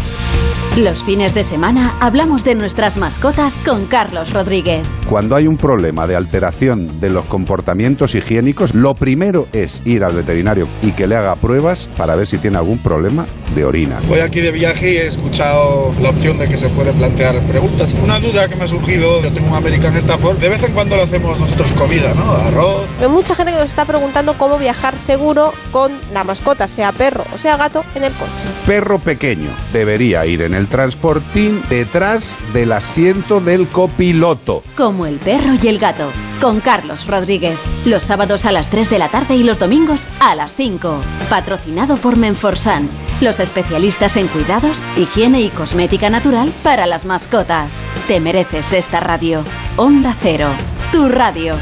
[0.77, 4.81] los fines de semana hablamos de nuestras mascotas con Carlos Rodríguez.
[5.07, 10.15] Cuando hay un problema de alteración de los comportamientos higiénicos, lo primero es ir al
[10.15, 13.99] veterinario y que le haga pruebas para ver si tiene algún problema de orina.
[14.07, 17.93] Voy aquí de viaje y he escuchado la opción de que se puede plantear preguntas.
[18.03, 20.95] Una duda que me ha surgido, yo tengo un American Stafford, de vez en cuando
[20.95, 22.31] lo hacemos nosotros comida, ¿no?
[22.31, 22.87] Arroz.
[22.99, 27.25] Hay mucha gente que nos está preguntando cómo viajar seguro con la mascota, sea perro
[27.31, 28.47] o sea gato, en el coche.
[28.65, 34.63] Perro pequeño debería ir en el transportín detrás del asiento del copiloto.
[34.75, 37.57] Como el perro y el gato, con Carlos Rodríguez.
[37.85, 41.01] Los sábados a las 3 de la tarde y los domingos a las 5.
[41.29, 42.89] Patrocinado por Menforsan,
[43.21, 47.81] los especialistas en cuidados, higiene y cosmética natural para las mascotas.
[48.07, 49.43] Te mereces esta radio.
[49.77, 50.49] Onda Cero,
[50.91, 51.55] tu radio.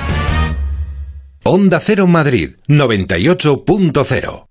[1.44, 4.51] Onda Cero Madrid, 98.0.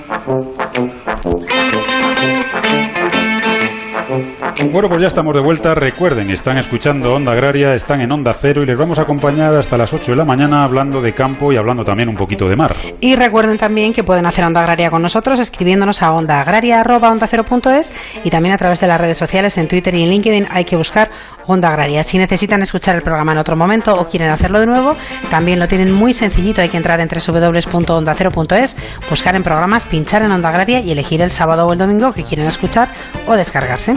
[4.69, 5.73] Bueno, pues ya estamos de vuelta.
[5.73, 9.75] Recuerden, están escuchando Onda Agraria, están en Onda Cero y les vamos a acompañar hasta
[9.75, 12.73] las 8 de la mañana hablando de campo y hablando también un poquito de mar.
[12.99, 17.93] Y recuerden también que pueden hacer Onda Agraria con nosotros escribiéndonos a ondaagraria.ondacero.es
[18.23, 20.75] y también a través de las redes sociales en Twitter y en LinkedIn hay que
[20.75, 21.09] buscar
[21.47, 22.03] Onda Agraria.
[22.03, 24.95] Si necesitan escuchar el programa en otro momento o quieren hacerlo de nuevo,
[25.29, 26.61] también lo tienen muy sencillito.
[26.61, 28.77] Hay que entrar en www.ondacero.es,
[29.09, 32.23] buscar en programas, pinchar en Onda Agraria y elegir el sábado o el domingo que
[32.23, 32.89] quieren escuchar
[33.27, 33.95] o descargarse.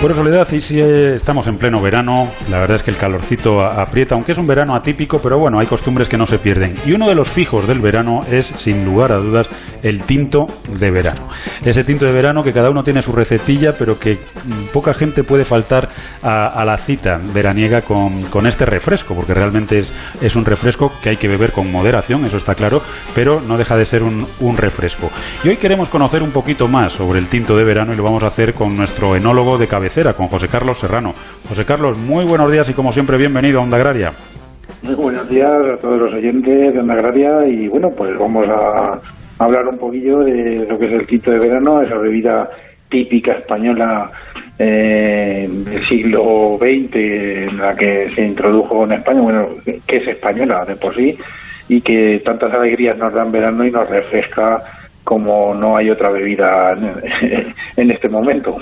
[0.00, 4.16] Bueno, Soledad, y si estamos en pleno verano, la verdad es que el calorcito aprieta,
[4.16, 6.76] aunque es un verano atípico, pero bueno, hay costumbres que no se pierden.
[6.84, 9.48] Y uno de los fijos del verano es, sin lugar a dudas,
[9.82, 10.46] el tinto
[10.80, 11.28] de verano.
[11.64, 15.22] Ese tinto de verano que cada uno tiene su recetilla, pero que mm, poca gente
[15.22, 15.88] puede faltar
[16.22, 21.28] a, la cita veraniega con, este refresco, porque realmente es, un refresco que hay que
[21.28, 22.82] beber con moderación, eso está claro,
[23.14, 24.26] pero no deja de ser un,
[24.56, 25.10] refresco.
[25.44, 28.22] Y hoy queremos conocer un poquito más sobre el tinto de verano y lo vamos
[28.22, 31.12] a hacer con nuestro enólogo de cabecera, con José Carlos Serrano.
[31.48, 34.12] José Carlos, muy buenos días y como siempre bienvenido a Onda Agraria.
[34.80, 39.00] Muy buenos días a todos los oyentes de Onda Agraria y bueno, pues vamos a
[39.44, 42.48] hablar un poquillo de lo que es el tinto de verano, esa bebida
[42.88, 44.08] típica española
[44.56, 49.48] eh, del siglo XX en la que se introdujo en España, bueno,
[49.84, 51.18] que es española de por sí
[51.68, 54.62] y que tantas alegrías nos dan verano y nos refresca
[55.02, 56.72] como no hay otra bebida
[57.76, 58.56] en este momento.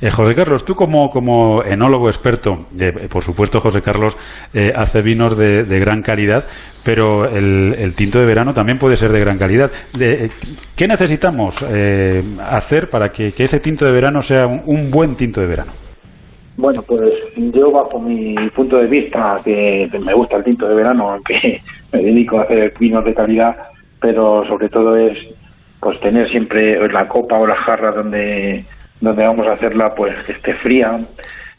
[0.00, 4.16] Eh, José Carlos, tú como, como enólogo experto, eh, por supuesto José Carlos
[4.52, 6.44] eh, hace vinos de, gran calidad,
[6.84, 9.70] pero el, tinto de verano también puede ser de gran calidad.
[9.96, 11.62] ¿Qué necesitamos
[12.40, 15.72] hacer para que, ese tinto de verano sea un, buen tinto de verano?
[16.56, 17.02] Bueno, pues
[17.36, 21.60] yo bajo mi punto de vista, que me gusta el tinto de verano, aunque
[21.92, 23.56] me dedico a hacer vinos de calidad,
[24.00, 25.16] pero sobre todo es
[25.82, 28.64] pues tener siempre la copa o la jarra donde
[29.02, 30.96] donde vamos a hacerla pues que esté fría,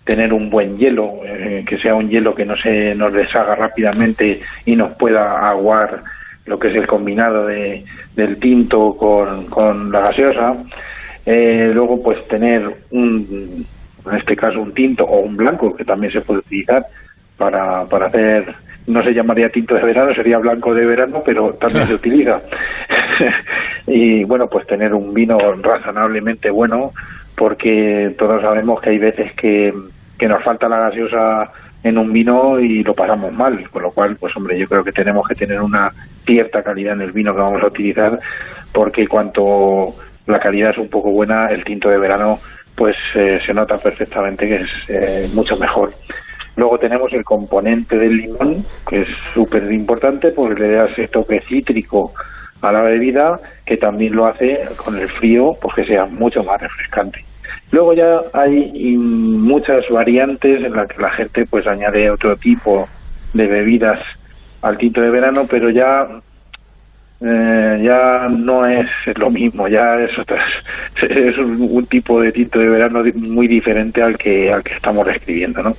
[0.06, 4.40] tener un buen hielo, eh, que sea un hielo que no se nos deshaga rápidamente
[4.66, 6.02] y nos pueda aguar
[6.46, 7.84] lo que es el combinado de,
[8.16, 10.56] del tinto con, con la gaseosa.
[11.26, 13.66] Eh, luego pues tener un,
[14.06, 16.86] en este caso un tinto o un blanco que también se puede utilizar
[17.38, 18.56] para, para hacer
[18.88, 22.42] no se llamaría tinto de verano, sería blanco de verano, pero también se utiliza.
[23.88, 26.92] y bueno, pues tener un vino razonablemente bueno,
[27.36, 29.74] porque todos sabemos que hay veces que,
[30.18, 31.52] que nos falta la gaseosa
[31.84, 34.92] en un vino y lo pasamos mal, con lo cual, pues hombre, yo creo que
[34.92, 35.90] tenemos que tener una
[36.26, 38.20] cierta calidad en el vino que vamos a utilizar,
[38.72, 39.94] porque cuanto
[40.26, 42.40] la calidad es un poco buena, el tinto de verano,
[42.76, 45.92] pues eh, se nota perfectamente que es eh, mucho mejor.
[46.56, 51.42] Luego tenemos el componente del limón, que es súper importante porque le da ese toque
[51.42, 52.14] cítrico
[52.70, 56.62] a la bebida, que también lo hace con el frío, pues que sea mucho más
[56.62, 57.24] refrescante.
[57.72, 62.88] Luego ya hay muchas variantes en las que la gente pues añade otro tipo
[63.34, 64.00] de bebidas
[64.62, 66.08] al tinto de verano, pero ya
[67.22, 70.12] eh, ya no es lo mismo, ya es
[71.10, 75.64] es un, tipo de tinto de verano muy diferente al que al que estamos describiendo,
[75.64, 75.72] ¿no?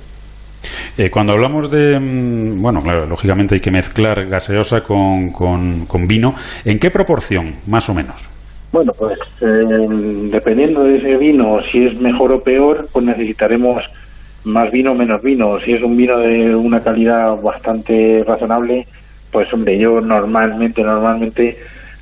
[0.97, 6.29] Eh, cuando hablamos de, mm, bueno, claro, lógicamente hay que mezclar gaseosa con, con vino,
[6.63, 8.35] ¿en qué proporción, más o menos?
[8.75, 13.81] Bueno, pues eh, dependiendo de ese vino, si es mejor o peor, pues necesitaremos
[14.43, 15.57] más vino o menos vino.
[15.59, 18.85] Si es un vino de una calidad bastante razonable,
[19.31, 21.55] pues hombre, yo normalmente, normalmente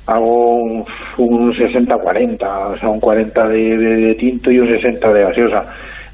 [0.06, 0.84] hago un,
[1.16, 5.62] 60-40, o sea, un 40 de, tinto y un 60 de gaseosa.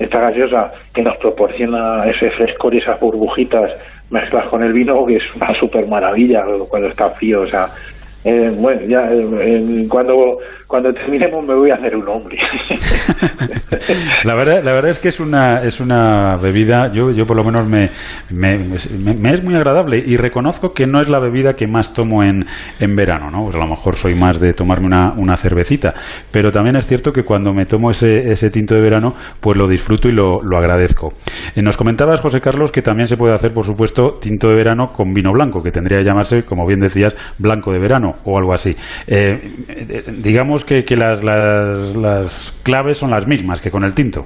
[0.00, 3.70] Esta gaseosa que nos proporciona ese frescor y esas burbujitas
[4.10, 7.68] mezclas con el vino, que es una super maravilla cuando está frío, o sea,
[8.24, 10.38] eh, bueno, ya eh, cuando,
[10.70, 12.38] cuando terminemos me voy a hacer un hombre.
[14.24, 17.42] la verdad, la verdad es que es una, es una bebida, yo, yo por lo
[17.42, 17.90] menos me,
[18.30, 18.54] me,
[19.32, 22.44] es muy agradable y reconozco que no es la bebida que más tomo en,
[22.78, 23.46] en verano, ¿no?
[23.46, 25.92] Pues a lo mejor soy más de tomarme una, una cervecita,
[26.30, 29.66] pero también es cierto que cuando me tomo ese, ese tinto de verano, pues lo
[29.66, 31.14] disfruto y lo, lo agradezco.
[31.56, 34.92] Eh, nos comentabas, José Carlos, que también se puede hacer, por supuesto, tinto de verano
[34.92, 38.52] con vino blanco, que tendría que llamarse, como bien decías, blanco de verano o algo
[38.52, 38.76] así.
[39.08, 39.50] Eh,
[40.18, 44.24] digamos que, las, las, las, claves son las mismas que con el tinto.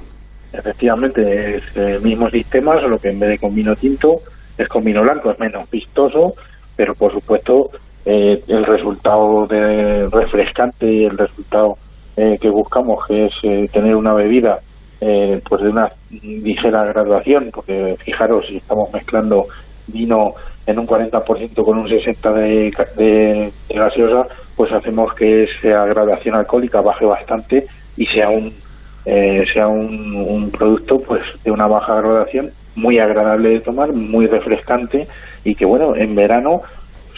[0.53, 4.21] Efectivamente, es el mismo sistema, solo que en vez de con vino tinto
[4.57, 6.35] es con vino blanco, es menos vistoso,
[6.77, 7.71] pero por supuesto
[8.05, 11.77] eh, el resultado de refrescante, el resultado
[12.17, 14.59] eh, que buscamos, que es tener una bebida
[15.49, 19.45] pues de una ligera graduación, porque fijaros, si estamos mezclando
[19.87, 20.35] vino
[20.67, 26.81] en un 40% con un 60% de, de, gaseosa, pues hacemos que esa graduación alcohólica
[26.81, 27.67] baje bastante
[27.97, 28.53] y sea un
[29.07, 35.07] eh, sea un, producto pues de una baja graduación muy agradable de tomar, muy refrescante
[35.45, 36.63] y que bueno en verano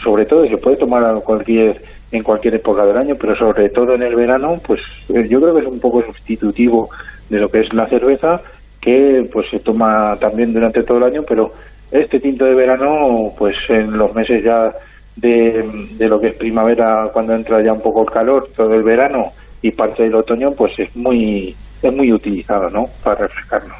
[0.03, 4.03] sobre todo se puede tomar cualquier en cualquier época del año, pero sobre todo en
[4.03, 6.89] el verano, pues eh, yo creo que es un poco sustitutivo
[7.29, 8.41] de lo que es la cerveza,
[8.79, 11.51] que pues se toma también durante todo el año, pero
[11.91, 14.71] este tinto de verano, pues en los meses ya
[15.15, 18.83] de, de lo que es primavera, cuando entra ya un poco el calor, todo el
[18.83, 22.85] verano y parte del otoño, pues es muy, es muy utilizado, ¿no?
[23.03, 23.77] Para refrescarnos.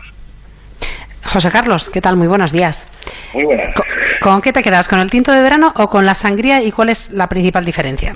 [1.26, 2.16] José Carlos, ¿qué tal?
[2.16, 2.88] Muy buenos días.
[3.34, 3.76] Muy buenas.
[4.22, 4.88] ¿Con, qué te quedas?
[4.88, 8.16] ¿Con el tinto de verano o con la sangría y cuál es la principal diferencia?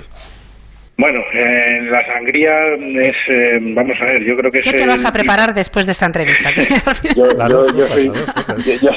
[0.98, 5.04] Bueno, eh, la sangría es, eh, vamos a ver, yo creo que ¿Qué te vas
[5.04, 6.50] a preparar después de esta entrevista?
[7.16, 7.24] yo,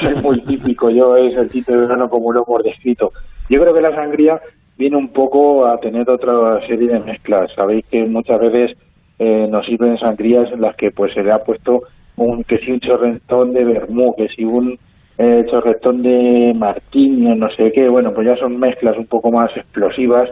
[0.00, 3.12] soy, muy típico, yo es el tinto de verano como lo hemos descrito.
[3.48, 4.38] Yo creo que la sangría
[4.76, 7.50] viene un poco a tener otra serie de mezclas.
[7.54, 8.76] Sabéis que muchas veces
[9.18, 11.80] eh, nos sirven sangrías en las que pues se le ha puesto
[12.16, 14.78] un que si un chorretón de vermú, que si un
[15.16, 19.50] eh, chorretón de martini, no sé qué, bueno, pues ya son mezclas un poco más
[19.56, 20.30] explosivas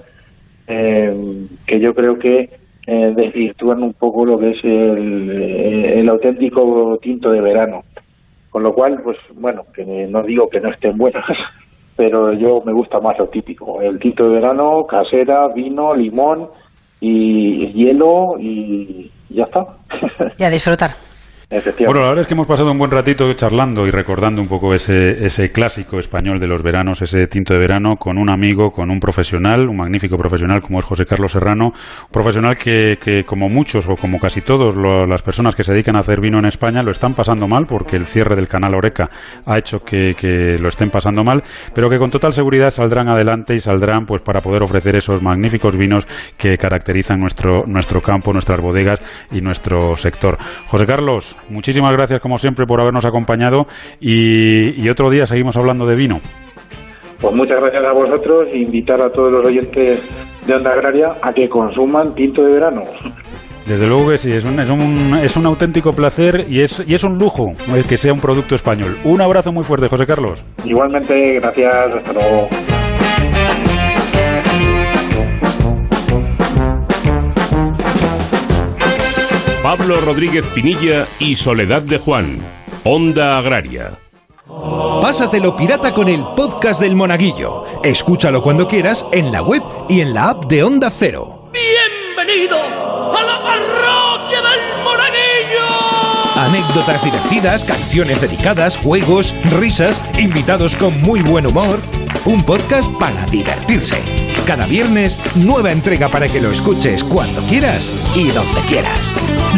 [0.67, 2.51] eh, que yo creo que
[2.87, 7.83] eh, desvirtúan un poco lo que es el, eh, el, auténtico tinto de verano.
[8.51, 11.25] Con lo cual, pues bueno, que no digo que no estén buenas,
[11.97, 13.81] pero yo me gusta más lo típico.
[13.81, 16.49] El tinto de verano, casera, vino, limón
[17.01, 19.67] y hielo y ya está.
[20.39, 20.91] Y a disfrutar.
[21.87, 24.75] Bueno, la verdad es que hemos pasado un buen ratito charlando y recordando un poco
[24.75, 28.91] ese, ese clásico español de los veranos, ese tinto de verano, con un amigo, con
[28.91, 31.73] un profesional, un magnífico profesional como es José Carlos Serrano,
[32.11, 36.01] profesional que, que como muchos o como casi todos las personas que se dedican a
[36.01, 39.09] hacer vino en España lo están pasando mal porque el cierre del canal Oreca
[39.47, 41.43] ha hecho que, que lo estén pasando mal,
[41.75, 45.77] pero que con total seguridad saldrán adelante y saldrán pues para poder ofrecer esos magníficos
[45.77, 46.07] vinos
[46.37, 49.01] que caracterizan nuestro, nuestro campo, nuestras bodegas
[49.31, 50.39] y nuestro sector.
[50.67, 53.67] José Carlos, muchísimas gracias como siempre por habernos acompañado
[54.01, 56.19] y, otro día seguimos hablando de vino.
[57.21, 60.03] Pues muchas gracias a vosotros e invitar a todos los oyentes
[60.47, 62.83] de Onda Agraria a que consuman tinto de verano.
[63.67, 66.95] Desde luego que sí, es un, es un, es un auténtico placer y es, y
[66.95, 67.53] es un lujo
[67.89, 68.99] que sea un producto español.
[69.05, 70.45] Un abrazo muy fuerte, José Carlos.
[70.67, 72.49] Igualmente, gracias, hasta luego.
[79.65, 82.39] Pablo Rodríguez Pinilla y Soledad de Juan.
[82.85, 83.99] Onda Agraria.
[85.01, 87.65] Pásatelo pirata con el podcast del Monaguillo.
[87.83, 91.51] Escúchalo cuando quieras en la web y en la app de Onda Cero.
[91.55, 96.37] ¡Bienvenido a la parroquia del Monaguillo!
[96.37, 101.81] Anécdotas divertidas, canciones dedicadas, juegos, risas, invitados con muy buen humor.
[102.27, 103.97] Un podcast para divertirse.
[104.47, 109.13] Cada viernes, nueva entrega para que lo escuches cuando quieras y donde quieras.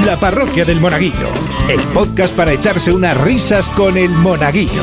[0.05, 1.31] La Parroquia del Monaguillo,
[1.69, 4.83] el podcast para echarse unas risas con el Monaguillo.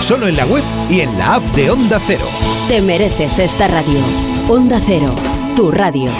[0.00, 2.26] Solo en la web y en la app de Onda Cero.
[2.68, 4.00] Te mereces esta radio.
[4.50, 5.14] Onda Cero,
[5.56, 6.12] tu radio.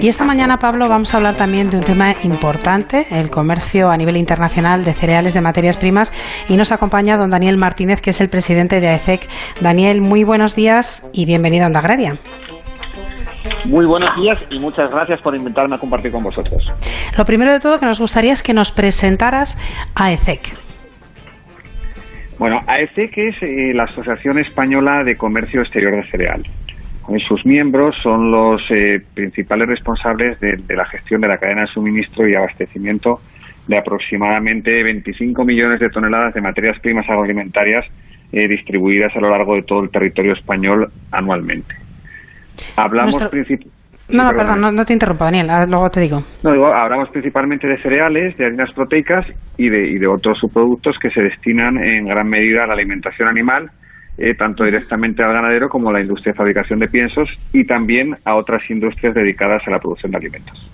[0.00, 3.96] Y esta mañana, Pablo, vamos a hablar también de un tema importante, el comercio a
[3.96, 6.12] nivel internacional de cereales, de materias primas,
[6.48, 9.26] y nos acompaña don Daniel Martínez, que es el presidente de AECEC.
[9.60, 12.14] Daniel, muy buenos días y bienvenido a Onda Agraria.
[13.64, 16.70] Muy buenos días y muchas gracias por invitarme a compartir con vosotros.
[17.16, 19.58] Lo primero de todo que nos gustaría es que nos presentaras
[19.96, 20.56] AECEC.
[22.38, 26.42] Bueno, AECEC es eh, la Asociación Española de Comercio Exterior de Cereal.
[27.26, 31.66] Sus miembros son los eh, principales responsables de, de, la gestión de la cadena de
[31.68, 33.20] suministro y abastecimiento
[33.66, 37.86] de aproximadamente 25 millones de toneladas de materias primas agroalimentarias
[38.32, 41.74] eh, distribuidas a lo largo de todo el territorio español anualmente.
[42.76, 43.66] Hablamos Nuestro- princip-
[44.10, 46.22] No, no, perdón, no, no te interrumpo, Daniel, ahora luego te digo.
[46.44, 50.98] No, digo, hablamos principalmente de cereales, de harinas proteicas y de, y de otros subproductos
[50.98, 53.70] que se destinan en gran medida a la alimentación animal,
[54.18, 58.16] eh, tanto directamente al ganadero como a la industria de fabricación de piensos y también
[58.24, 60.70] a otras industrias dedicadas a la producción de alimentos.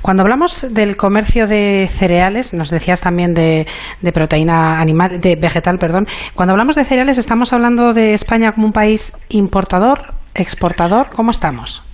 [0.00, 3.66] Cuando hablamos del comercio de cereales, nos decías también de,
[4.00, 6.06] de proteína animal, de vegetal, perdón.
[6.34, 11.08] Cuando hablamos de cereales, estamos hablando de España como un país importador, exportador.
[11.12, 11.87] ¿Cómo estamos?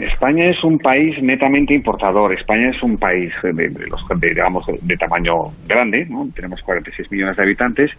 [0.00, 2.32] España es un país netamente importador.
[2.32, 5.34] España es un país de, de los, de, digamos, de tamaño
[5.66, 6.28] grande, ¿no?
[6.34, 7.90] tenemos 46 millones de habitantes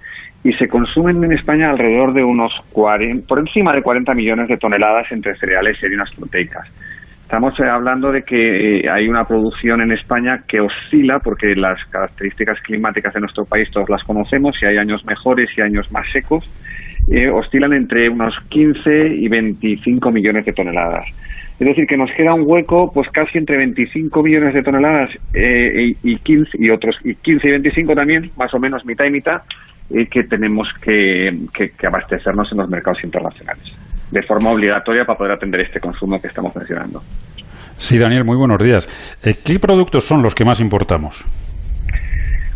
[0.43, 4.57] y se consumen en España alrededor de unos 40, por encima de 40 millones de
[4.57, 6.67] toneladas entre cereales y harinas proteicas.
[7.23, 11.77] Estamos eh, hablando de que eh, hay una producción en España que oscila porque las
[11.85, 16.09] características climáticas de nuestro país todos las conocemos y hay años mejores y años más
[16.11, 16.49] secos.
[17.11, 21.05] eh, oscilan entre unos 15 y 25 millones de toneladas.
[21.59, 25.93] Es decir, que nos queda un hueco, pues casi entre 25 millones de toneladas eh,
[26.03, 29.09] y, y 15 y otros y 15 y 25 también, más o menos mitad y
[29.11, 29.41] mitad,
[29.93, 33.75] eh, que tenemos que, que- que abastecernos en los mercados internacionales
[34.11, 37.01] de forma obligatoria para poder atender este consumo que estamos mencionando.
[37.77, 38.87] Sí, Daniel, muy buenos días.
[39.23, 41.23] Eh, ¿Qué productos son los que más importamos?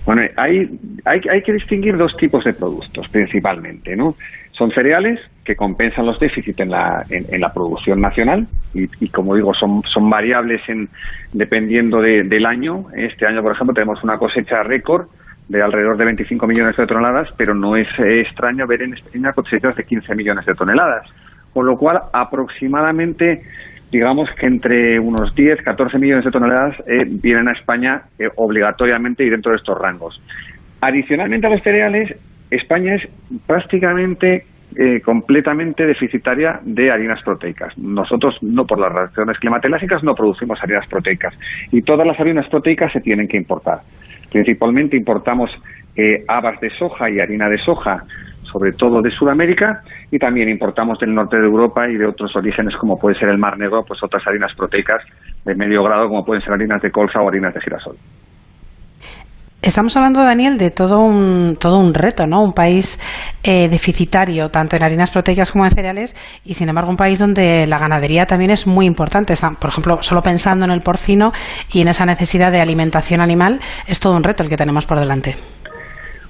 [0.05, 0.69] Bueno, hay,
[1.05, 4.15] hay, hay que distinguir dos tipos de productos principalmente, ¿no?
[4.53, 9.35] Son cereales que compensan los déficits en la, en, en la producción nacional y, como
[9.35, 10.87] digo, son, son variables en,
[11.33, 12.85] dependiendo de- del año.
[12.95, 15.07] Este año, por ejemplo, tenemos una cosecha récord
[15.49, 19.33] de alrededor de 25 millones de toneladas, pero no es eh, extraño ver en España
[19.33, 21.05] cosechas de 15 millones de toneladas.
[21.53, 23.41] Con lo cual, aproximadamente,
[23.91, 29.23] digamos que entre unos 10, 14 millones de toneladas eh, vienen a España eh, obligatoriamente
[29.25, 30.21] y dentro de estos rangos.
[30.81, 32.15] Adicionalmente a los cereales,
[32.49, 33.07] España es
[33.47, 37.77] prácticamente eh, completamente deficitaria de harinas proteicas.
[37.77, 41.37] Nosotros, no por las reacciones climatológicas, no producimos harinas proteicas.
[41.71, 43.81] Y todas las harinas proteicas se tienen que importar.
[44.31, 45.51] Principalmente importamos
[45.95, 48.03] eh, habas de soja y harina de soja,
[48.51, 52.75] sobre todo de Sudamérica, y también importamos del norte de Europa y de otros orígenes,
[52.77, 55.03] como puede ser el Mar Negro, pues otras harinas proteicas
[55.45, 57.95] de medio grado, como pueden ser harinas de colza o harinas de girasol.
[59.63, 62.43] Estamos hablando, Daniel, de todo un, todo un reto, ¿no?
[62.43, 62.99] Un país
[63.45, 67.65] eh, deficitario, tanto en harinas proteicas como en cereales, y sin embargo un país donde
[67.65, 69.33] la ganadería también es muy importante.
[69.61, 71.31] Por ejemplo, solo pensando en el porcino
[71.73, 74.99] y en esa necesidad de alimentación animal, es todo un reto el que tenemos por
[74.99, 75.35] delante.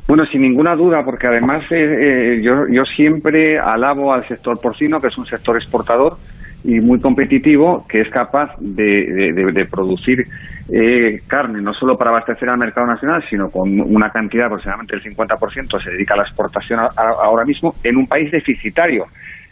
[0.08, 5.00] Bueno, sin ninguna duda, porque además eh, eh, yo, yo siempre alabo al sector porcino,
[5.00, 6.18] que es un sector exportador
[6.64, 10.26] y muy competitivo, que es capaz de, de- producir
[10.70, 15.04] eh, carne, no solo para abastecer al mercado nacional, sino con una cantidad aproximadamente del
[15.16, 19.06] 50% se dedica a la exportación a- ahora mismo en un país deficitario.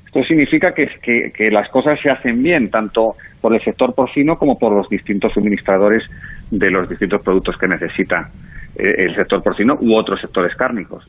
[0.06, 4.38] Esto significa que, que- que las cosas se hacen bien, tanto por el sector porcino
[4.38, 6.04] como por los distintos suministradores
[6.50, 8.30] de los distintos productos que necesita
[8.78, 11.06] eh, el sector porcino u otros sectores cárnicos.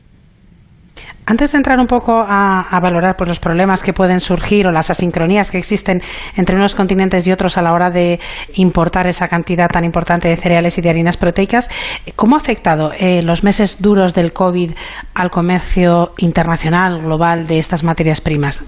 [1.25, 4.89] Antes de entrar un poco a, valorar pues, los problemas que pueden surgir o las
[4.89, 6.01] asincronías que existen
[6.35, 8.19] entre unos continentes y otros a la hora de
[8.55, 11.69] importar esa cantidad tan importante de cereales y de harinas proteicas,
[12.15, 14.71] ¿cómo ha afectado eh, los meses duros del COVID
[15.13, 18.65] al comercio internacional, global de estas materias primas?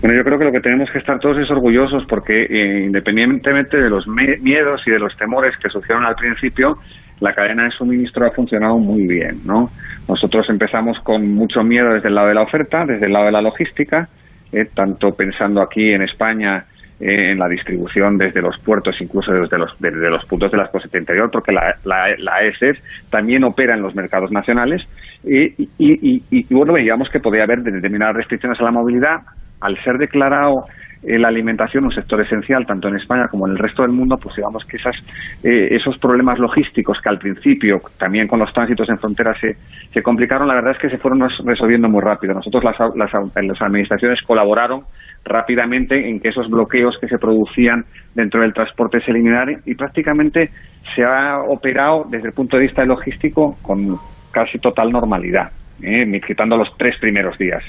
[0.00, 3.78] Bueno, yo creo que lo que tenemos que estar todos es orgullosos porque eh, independientemente
[3.78, 6.78] de los miedos y de los temores que surgieron al principio,
[7.20, 9.66] la cadena de suministro ha funcionado muy bien, ¿no?
[10.08, 13.32] Nosotros empezamos con mucho miedo desde el lado de la oferta, desde el lado de
[13.32, 14.08] la logística,
[14.52, 16.64] eh, tanto pensando aquí en España
[17.00, 20.64] eh, en la distribución desde los puertos, incluso desde los, desde los puntos de la
[20.64, 22.78] exposición interior, porque la, la, la ESEF
[23.10, 24.82] también opera en los mercados nacionales
[25.24, 25.46] y,
[25.78, 29.22] y, y, bueno, veíamos que podía haber determinadas restricciones a la movilidad.
[29.60, 30.66] Al ser declarado
[31.06, 34.36] la alimentación un sector esencial tanto en España como en el resto del mundo, pues
[34.36, 34.96] digamos que esas,
[35.42, 39.56] eh, esos problemas logísticos que al principio también con los tránsitos en frontera se,
[39.92, 42.34] se complicaron, la verdad es que se fueron resolviendo muy rápido.
[42.34, 44.82] Nosotros las, las, las administraciones colaboraron
[45.24, 47.84] rápidamente en que esos bloqueos que se producían
[48.14, 50.48] dentro del transporte se eliminaran y prácticamente
[50.94, 53.96] se ha operado desde el punto de vista logístico con
[54.32, 55.50] casi total normalidad,
[55.82, 57.64] eh, quitando los tres primeros días.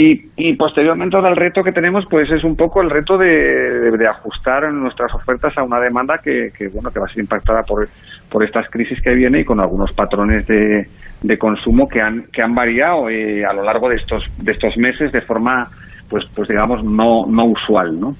[0.00, 3.26] Y, y, posteriormente el reto que tenemos pues es un poco el reto de,
[3.98, 7.64] de, ajustar nuestras ofertas a una demanda que, que, bueno que va a ser impactada
[7.64, 7.88] por,
[8.30, 10.86] por estas crisis que viene y con algunos patrones de,
[11.20, 14.78] de consumo que han que han variado eh, a lo largo de estos de estos
[14.78, 15.66] meses de forma
[16.08, 18.12] pues pues digamos no no usual no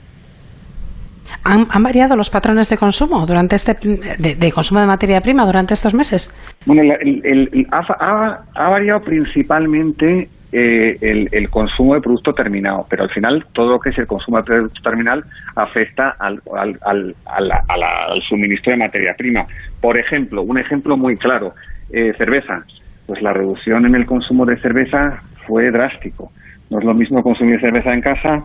[1.45, 5.45] ¿Han, ¿Han, variado los patrones de consumo durante este de, de, consumo de materia prima
[5.47, 6.35] durante estos meses?
[6.67, 12.33] Bueno, el, el, el, ha, ha, ha, variado principalmente eh, el, el, consumo de producto
[12.33, 15.23] terminado, pero al final todo lo que es el consumo de producto terminal
[15.55, 19.45] afecta al, al, al, al suministro de materia prima.
[19.81, 21.53] Por ejemplo, un ejemplo muy claro,
[21.91, 22.65] eh, cerveza.
[23.07, 26.31] Pues la reducción en el consumo de cerveza fue drástico.
[26.71, 28.45] No es lo mismo consumir cerveza en casa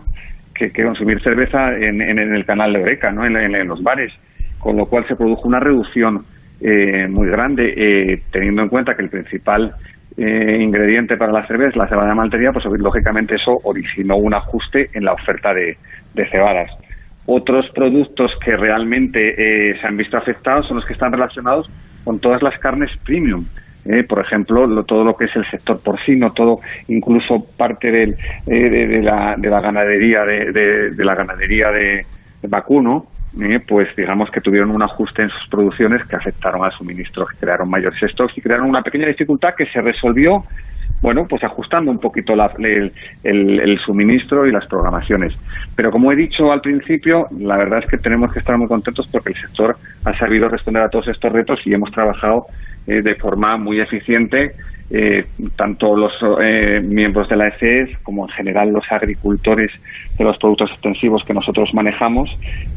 [0.54, 3.26] que, consumir cerveza en, en, en, el canal de Oreca, ¿no?
[3.26, 4.12] En, en, los bares,
[4.58, 6.24] con lo cual se produjo una reducción
[6.60, 9.74] eh, muy grande, eh, teniendo en cuenta que el principal
[10.16, 14.90] eh, ingrediente para la cerveza, la cebada de maltería, pues lógicamente eso originó un ajuste
[14.92, 15.76] en la oferta de,
[16.30, 16.70] cebadas.
[17.26, 21.68] Otros productos que realmente eh, se han visto afectados son los que están relacionados
[22.04, 23.44] con todas las carnes premium.
[23.86, 28.16] Eh, por ejemplo, lo, todo lo que es el sector porcino, todo, incluso parte del,
[28.46, 32.06] eh, de, de, la, de la ganadería de, de la ganadería de,
[32.48, 33.06] vacuno,
[33.40, 37.68] eh, pues digamos que tuvieron un ajuste en sus producciones que afectaron al suministro, crearon
[37.68, 40.44] mayores stocks y crearon una pequeña dificultad que se resolvió,
[41.02, 42.92] bueno, pues ajustando un poquito la, el,
[43.24, 45.36] el, el, suministro y las programaciones.
[45.74, 49.08] Pero como he dicho al principio, la verdad es que tenemos que estar muy contentos
[49.08, 52.46] porque el sector ha sabido responder a todos estos retos y hemos trabajado
[52.86, 54.52] eh, de forma muy eficiente
[54.90, 55.24] eh,
[55.56, 59.72] tanto los eh, miembros de la ECES como en general los agricultores
[60.18, 62.30] de los productos extensivos que nosotros manejamos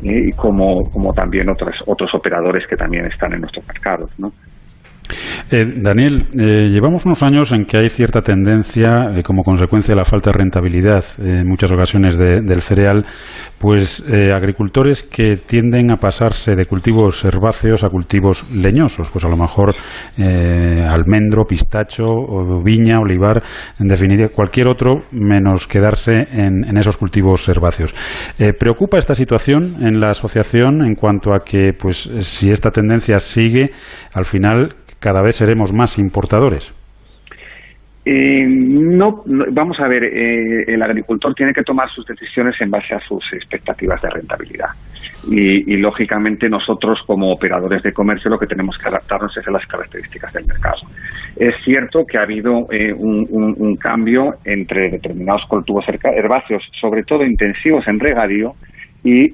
[0.03, 4.11] eh, y como, como también otros, otros operadores que también están en nuestros mercados.
[4.17, 4.31] ¿no?
[5.51, 9.97] Eh, Daniel, eh, llevamos unos años en que hay cierta tendencia, eh, como consecuencia de
[9.97, 13.05] la falta de rentabilidad en muchas ocasiones de, del cereal,
[13.59, 19.29] pues eh, agricultores que tienden a pasarse de cultivos herbáceos a cultivos leñosos, pues a
[19.29, 19.75] lo mejor
[20.17, 22.05] eh, almendro, pistacho,
[22.63, 23.41] viña, olivar,
[23.79, 27.95] en definitiva cualquier otro, menos quedarse en, esos cultivos herbáceos.
[28.37, 33.17] Eh, ¿Preocupa esta situación en la asociación en cuanto a que, pues, si esta tendencia
[33.17, 33.71] sigue,
[34.13, 34.67] al final
[34.99, 36.73] cada vez seremos más importadores?
[38.09, 42.95] Eh, no, vamos a ver, eh, el agricultor tiene que tomar sus decisiones en base
[42.95, 44.69] a sus expectativas de rentabilidad.
[45.29, 49.65] Y, lógicamente nosotros como operadores de comercio lo que tenemos que adaptarnos es a las
[49.65, 50.77] características del mercado.
[51.35, 57.85] Es cierto que ha habido eh, un, cambio entre determinados cultivos herbáceos, sobre todo intensivos
[57.89, 58.53] en regadío,
[59.03, 59.27] y,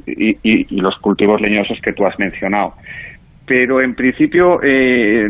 [0.43, 2.73] y los cultivos leñosos que tú has mencionado
[3.45, 5.27] pero en principio eh,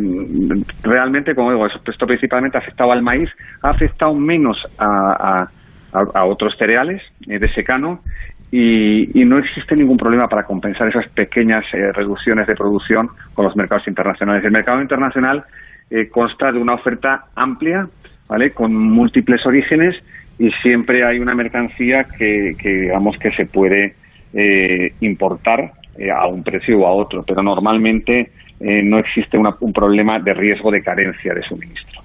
[0.84, 3.30] realmente, como digo, esto principalmente ha afectado al maíz,
[3.62, 5.50] ha afectado menos a,
[5.94, 8.02] a, a otros cereales eh, de secano
[8.56, 13.56] y, no existe ningún problema para compensar esas pequeñas eh, reducciones de producción con los
[13.56, 14.46] mercados internacionales.
[14.46, 15.44] El mercado internacional
[15.90, 17.88] eh, consta de una oferta amplia,
[18.28, 18.52] ¿vale?
[18.52, 19.96] Con múltiples orígenes
[20.38, 23.96] y siempre hay una mercancía que, que digamos que se puede
[24.34, 29.56] eh, importar eh, a un precio o a otro, pero normalmente eh, no existe una,
[29.60, 32.02] un problema de riesgo de carencia de suministro.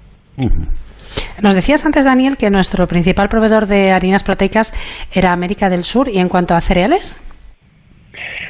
[1.41, 4.73] Nos decías antes, Daniel, que nuestro principal proveedor de harinas proteicas
[5.13, 7.21] era América del Sur y en cuanto a cereales.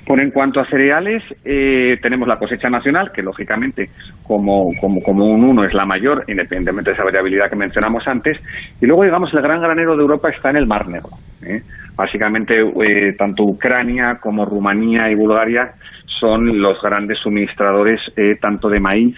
[0.08, 3.89] Bueno, en cuanto a cereales, eh, tenemos la cosecha nacional, que lógicamente,
[4.24, 8.41] como, como, como un uno es la mayor, independientemente de esa variabilidad que mencionamos antes.
[8.82, 11.10] Y luego, digamos, el gran granero de Europa está en el Mar Negro.
[11.43, 11.62] ¿eh?
[11.95, 15.74] Básicamente, eh, tanto Ucrania como Rumanía y Bulgaria
[16.20, 19.16] son los grandes suministradores eh, tanto de maíz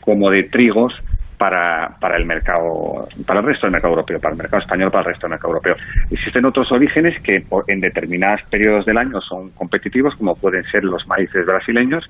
[0.00, 0.94] como de trigos
[1.38, 5.02] para, para el mercado, para el resto del mercado europeo, para el mercado español, para
[5.02, 5.76] el resto del mercado europeo.
[6.10, 11.06] Existen otros orígenes que en determinados periodos del año son competitivos, como pueden ser los
[11.06, 12.04] maíces brasileños,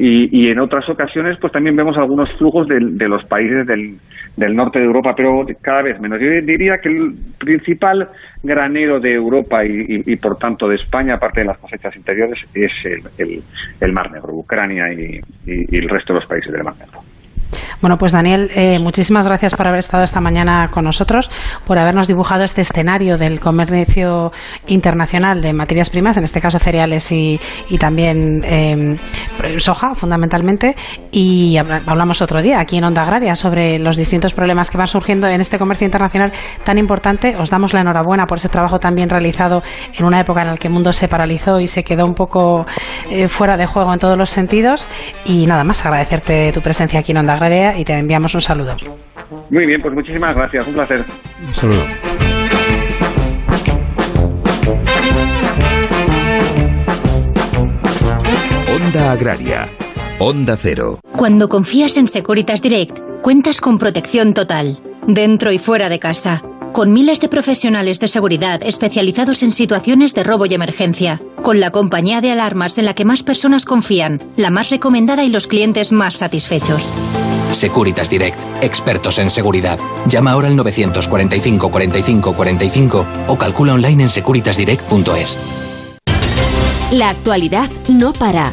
[0.00, 3.96] y, en otras ocasiones pues también vemos algunos flujos de, los países del,
[4.36, 6.20] del norte de Europa, pero cada vez menos.
[6.20, 8.08] Yo diría que el principal
[8.44, 12.70] granero de Europa y, por tanto de España, aparte de las cosechas interiores, es
[13.18, 13.42] el,
[13.80, 17.00] el, Mar Negro, Ucrania y el resto de los países del Mar Negro.
[17.80, 21.30] Bueno, pues Daniel, eh, muchísimas gracias por haber estado esta mañana con nosotros,
[21.64, 24.32] por habernos dibujado este escenario del comercio
[24.66, 27.38] internacional de materias primas, en este caso cereales y,
[27.78, 28.98] también eh,
[29.58, 30.74] soja, fundamentalmente.
[31.12, 35.28] Y hablamos otro día aquí en Onda Agraria sobre los distintos problemas que van surgiendo
[35.28, 36.32] en este comercio internacional
[36.64, 37.36] tan importante.
[37.36, 39.62] Os damos la enhorabuena por ese trabajo tan bien realizado
[39.96, 42.66] en una época en la que el mundo se paralizó y se quedó un poco
[43.10, 44.88] eh, fuera de juego en todos los sentidos.
[45.24, 48.76] Y nada más, agradecerte tu presencia aquí en Onda Agraria y te enviamos un saludo.
[49.50, 51.04] Muy bien, pues muchísimas gracias, un placer.
[51.46, 51.84] Un saludo.
[58.74, 59.70] Onda Agraria.
[60.18, 60.98] Onda Cero.
[61.16, 66.42] Cuando confías en Securitas Direct, cuentas con protección total, dentro y fuera de casa,
[66.72, 71.70] con miles de profesionales de seguridad especializados en situaciones de robo y emergencia, con la
[71.70, 75.92] compañía de alarmas en la que más personas confían, la más recomendada y los clientes
[75.92, 76.92] más satisfechos.
[77.52, 79.78] Securitas Direct, expertos en seguridad.
[80.06, 85.38] Llama ahora al 945 45 45 o calcula online en securitasdirect.es.
[86.92, 88.52] La actualidad no para.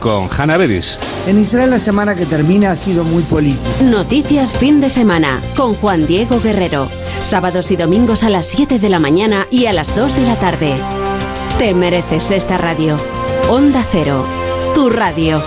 [0.00, 0.98] con Hanna Beris.
[1.26, 3.82] En Israel la semana que termina ha sido muy política.
[3.82, 6.88] Noticias fin de semana con Juan Diego Guerrero.
[7.22, 10.36] Sábados y domingos a las 7 de la mañana y a las 2 de la
[10.36, 10.74] tarde.
[11.58, 12.96] Te mereces esta radio.
[13.48, 14.26] Onda Cero,
[14.74, 15.40] tu radio.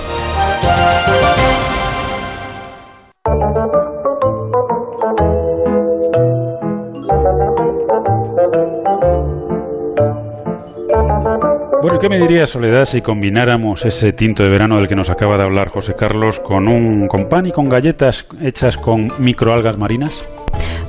[11.99, 15.43] ¿Qué me diría Soledad si combináramos ese tinto de verano del que nos acaba de
[15.43, 20.23] hablar José Carlos con un con pan y con galletas hechas con microalgas marinas?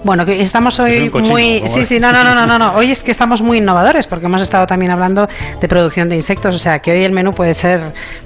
[0.03, 1.61] Bueno, que estamos hoy cochino, muy.
[1.61, 2.72] ¿cómo Sí, sí, no, no, no, no, no, no.
[2.76, 5.28] Hoy es que estamos muy innovadores porque hemos estado también hablando
[5.61, 7.80] de producción de insectos, o sea que hoy el menú puede ser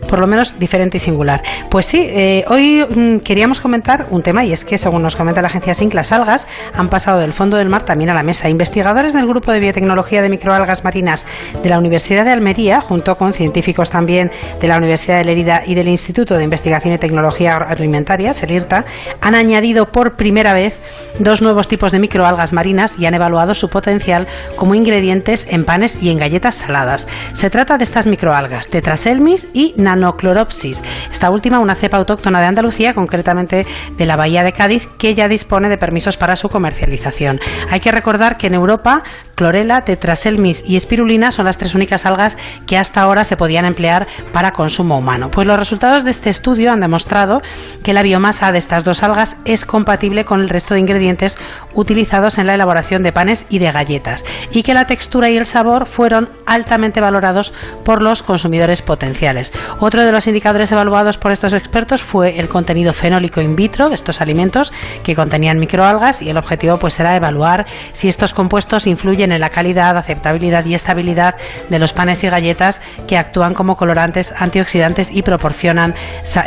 [0.09, 1.43] por lo menos diferente y singular.
[1.71, 5.43] Pues sí, eh, hoy mm, queríamos comentar un tema y es que, según nos comenta
[5.43, 8.49] la agencia SINC, las algas han pasado del fondo del mar también a la mesa.
[8.49, 11.27] Investigadores del Grupo de Biotecnología de Microalgas Marinas
[11.63, 15.75] de la Universidad de Almería, junto con científicos también de la Universidad de Lerida y
[15.75, 18.85] del Instituto de Investigación y Tecnología Agroalimentarias, el IRTA,
[19.21, 20.79] han añadido por primera vez
[21.19, 26.11] dos tipos de microalgas marinas y han evaluado su potencial como ingredientes en panes y
[26.11, 27.09] en galletas saladas.
[27.33, 30.83] Se trata de estas microalgas, Tetraselmis y Nanocloropsis.
[31.11, 35.29] Esta última, una cepa autóctona de Andalucía, concretamente de la Bahía de Cádiz, que ya
[35.29, 37.41] dispone de permisos para su comercialización.
[37.71, 39.03] Hay que recordar que en Europa,
[39.35, 42.37] clorela, tetraselmis y espirulina son las tres únicas algas
[42.67, 45.31] que hasta ahora se podían emplear para consumo humano.
[45.31, 47.43] Pues los resultados de este estudio han demostrado
[47.83, 51.39] que la biomasa de estas dos algas es compatible con el resto de ingredientes
[51.75, 55.47] utilizados en la elaboración de panes y de galletas y que la textura y el
[55.47, 57.53] sabor fueron altamente valorados
[57.85, 59.53] por los consumidores potenciales.
[59.81, 63.95] Otro de los indicadores evaluados por estos expertos fue el contenido fenólico in vitro de
[63.95, 69.33] estos alimentos que contenían microalgas y el objetivo pues será evaluar si estos compuestos influyen
[69.33, 71.37] en la calidad, aceptabilidad y estabilidad
[71.69, 75.95] de los panes y galletas que actúan como colorantes, antioxidantes y proporcionan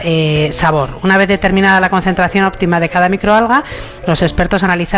[0.04, 0.90] eh, sabor.
[1.04, 3.64] Una vez determinada la concentración óptima de cada microalga,
[4.06, 4.97] los expertos analizaron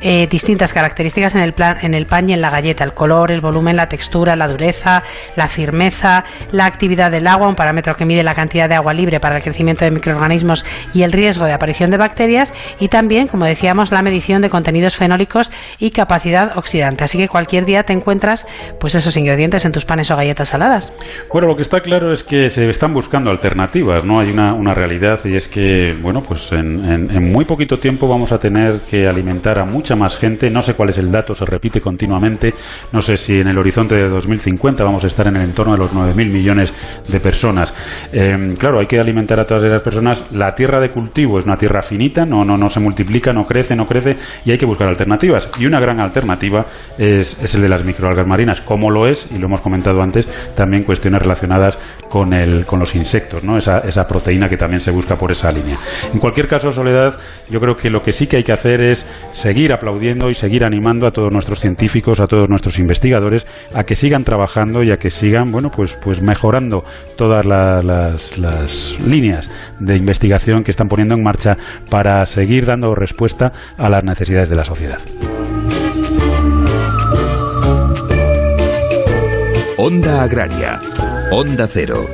[0.00, 3.30] eh, distintas características en el, plan, en el pan y en la galleta, el color,
[3.30, 5.02] el volumen, la textura, la dureza,
[5.36, 9.20] la firmeza, la actividad del agua, un parámetro que mide la cantidad de agua libre
[9.20, 13.44] para el crecimiento de microorganismos y el riesgo de aparición de bacterias, y también, como
[13.44, 17.04] decíamos, la medición de contenidos fenólicos y capacidad oxidante.
[17.04, 18.46] Así que cualquier día te encuentras
[18.78, 20.92] pues esos ingredientes en tus panes o galletas saladas.
[21.32, 24.20] Bueno, lo que está claro es que se están buscando alternativas, ¿no?
[24.20, 28.38] Hay una, una realidad y es que, bueno, pues en, muy poquito tiempo vamos a
[28.38, 30.50] tener que alimentar a mucha más gente.
[30.50, 32.54] No sé cuál es el dato, se repite continuamente.
[32.92, 35.78] No sé si en el horizonte de 2050 vamos a estar en el entorno de
[35.78, 36.72] los 9.000 millones
[37.08, 37.72] de personas.
[38.12, 40.24] Eh, claro, hay que alimentar a todas esas personas.
[40.32, 43.74] La tierra de cultivo es una tierra finita, no, no, no se multiplica, no crece,
[43.74, 45.50] no crece y hay que buscar alternativas.
[45.58, 46.66] Y una gran alternativa
[46.98, 50.28] es, es el de las microalgas marinas, como lo es, y lo hemos comentado antes,
[50.54, 51.78] también cuestiones relacionadas
[52.08, 53.56] con, el, con los insectos, ¿no?
[53.56, 55.76] esa, esa proteína que también se busca por esa línea.
[56.12, 57.18] En cualquier caso, Soledad,
[57.48, 60.64] yo creo que lo que sí que hay que hacer es seguir aplaudiendo y seguir
[60.64, 64.96] animando a todos nuestros científicos, a todos nuestros investigadores, a que sigan trabajando y a
[64.96, 66.84] que sigan, bueno, pues, pues mejorando
[67.16, 71.56] todas las, las líneas de investigación que están poniendo en marcha
[71.90, 74.98] para seguir dando respuesta a las necesidades de la sociedad.
[79.76, 80.78] Onda Agraria.
[81.30, 82.06] Onda Cero.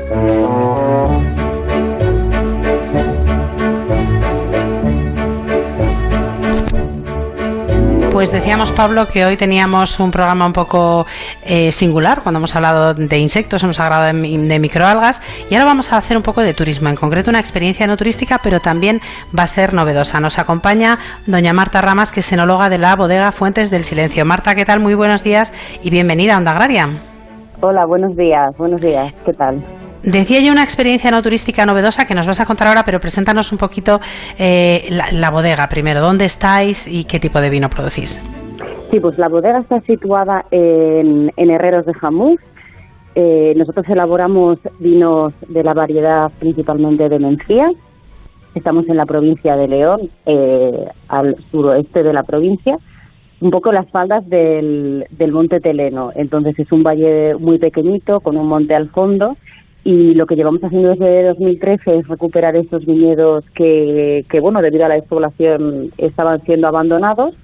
[8.16, 11.04] Pues decíamos, Pablo, que hoy teníamos un programa un poco
[11.44, 15.92] eh, singular cuando hemos hablado de insectos, hemos hablado de, de, microalgas y ahora vamos
[15.92, 19.00] a hacer un poco de turismo, en concreto una experiencia no turística, pero también
[19.38, 20.18] va a ser novedosa.
[20.18, 24.24] Nos acompaña doña Marta Ramas, que es enóloga de la bodega Fuentes del Silencio.
[24.24, 24.80] Marta, ¿qué tal?
[24.80, 25.52] Muy buenos días
[25.82, 26.88] y bienvenida a Onda Agraria.
[27.60, 29.62] Hola, buenos días, buenos días, ¿qué tal?
[30.02, 33.52] Decía yo una experiencia no turística novedosa que nos vas a contar ahora, pero preséntanos
[33.52, 33.98] un poquito
[34.38, 36.00] eh, la, bodega primero.
[36.00, 38.22] ¿Dónde estáis y qué tipo de vino producís?
[38.90, 42.40] Sí, pues la bodega está situada en, en Herreros de Jamús.
[43.14, 47.70] Eh, nosotros elaboramos vinos de la variedad principalmente de Mencía.
[48.54, 52.78] Estamos en la provincia de León, eh, al suroeste de la provincia
[53.40, 56.10] un poco las faldas del, del monte Teleno.
[56.14, 59.36] Entonces es un valle muy pequeñito con un monte al fondo
[59.86, 64.84] y lo que llevamos haciendo desde 2013 es recuperar esos viñedos que, que, bueno, debido
[64.84, 67.36] a la despoblación estaban siendo abandonados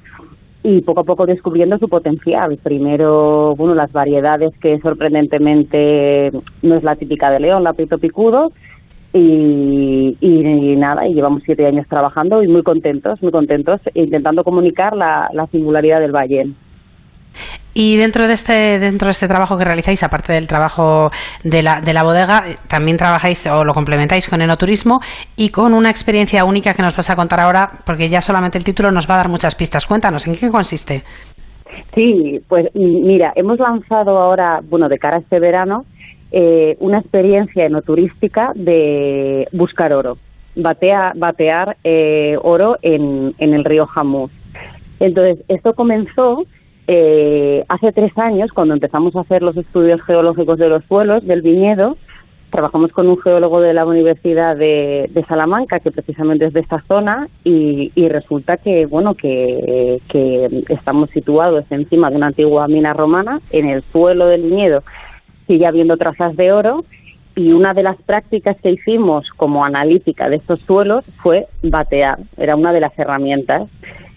[0.64, 2.59] y poco a poco descubriendo su potencial.
[2.61, 6.32] Primero, bueno, las variedades que sorprendentemente
[6.62, 8.51] no es la típica de León, la Pito Picudo,
[9.12, 10.16] y,
[10.76, 15.47] nada, y llevamos siete años trabajando y muy contentos, muy contentos, intentando comunicar la, la
[15.47, 16.49] singularidad del valle.
[17.74, 21.10] Y dentro de este dentro de este trabajo que realizáis, aparte del trabajo
[21.42, 25.00] de la, de la bodega, también trabajáis o lo complementáis con enoturismo
[25.36, 28.64] y con una experiencia única que nos vas a contar ahora, porque ya solamente el
[28.64, 29.86] título nos va a dar muchas pistas.
[29.86, 31.02] Cuéntanos, ¿en qué consiste?
[31.94, 35.84] Sí, pues mira, hemos lanzado ahora, bueno, de cara a este verano,
[36.30, 40.18] eh, una experiencia enoturística de buscar oro,
[40.56, 44.30] batea, batear eh, oro en, en el río Jamús.
[45.00, 46.44] Entonces, esto comenzó
[46.87, 51.43] eh, hace tres años, cuando empezamos a hacer los estudios geológicos de los suelos del
[51.43, 51.97] viñedo,
[52.51, 57.28] trabajamos con un geólogo de la Universidad de, Salamanca, que precisamente es de esta zona,
[57.45, 63.41] y, y resulta que, bueno, que, que, estamos situados encima de una antigua mina romana,
[63.53, 64.83] en el suelo del viñedo
[65.47, 66.85] sigue habiendo trazas de oro,
[67.35, 72.57] y una de las prácticas que hicimos como analítica de estos suelos fue batear, era
[72.57, 73.70] una de las herramientas.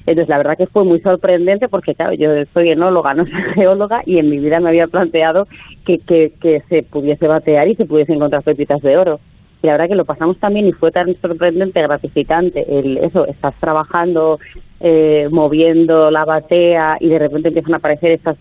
[0.06, 4.02] Entonces, la verdad que fue muy sorprendente porque, claro, yo soy enóloga, no soy geóloga,
[4.06, 5.48] y en mi vida me había planteado
[5.86, 9.20] que, que, que se pudiese batear y se pudiese encontrar pepitas de oro.
[9.64, 13.56] Y la verdad que lo pasamos también y fue tan sorprendente, gratificante, el, eso, estás
[13.60, 14.40] trabajando,
[14.80, 18.38] eh, moviendo la batea y de repente empiezan a aparecer estas,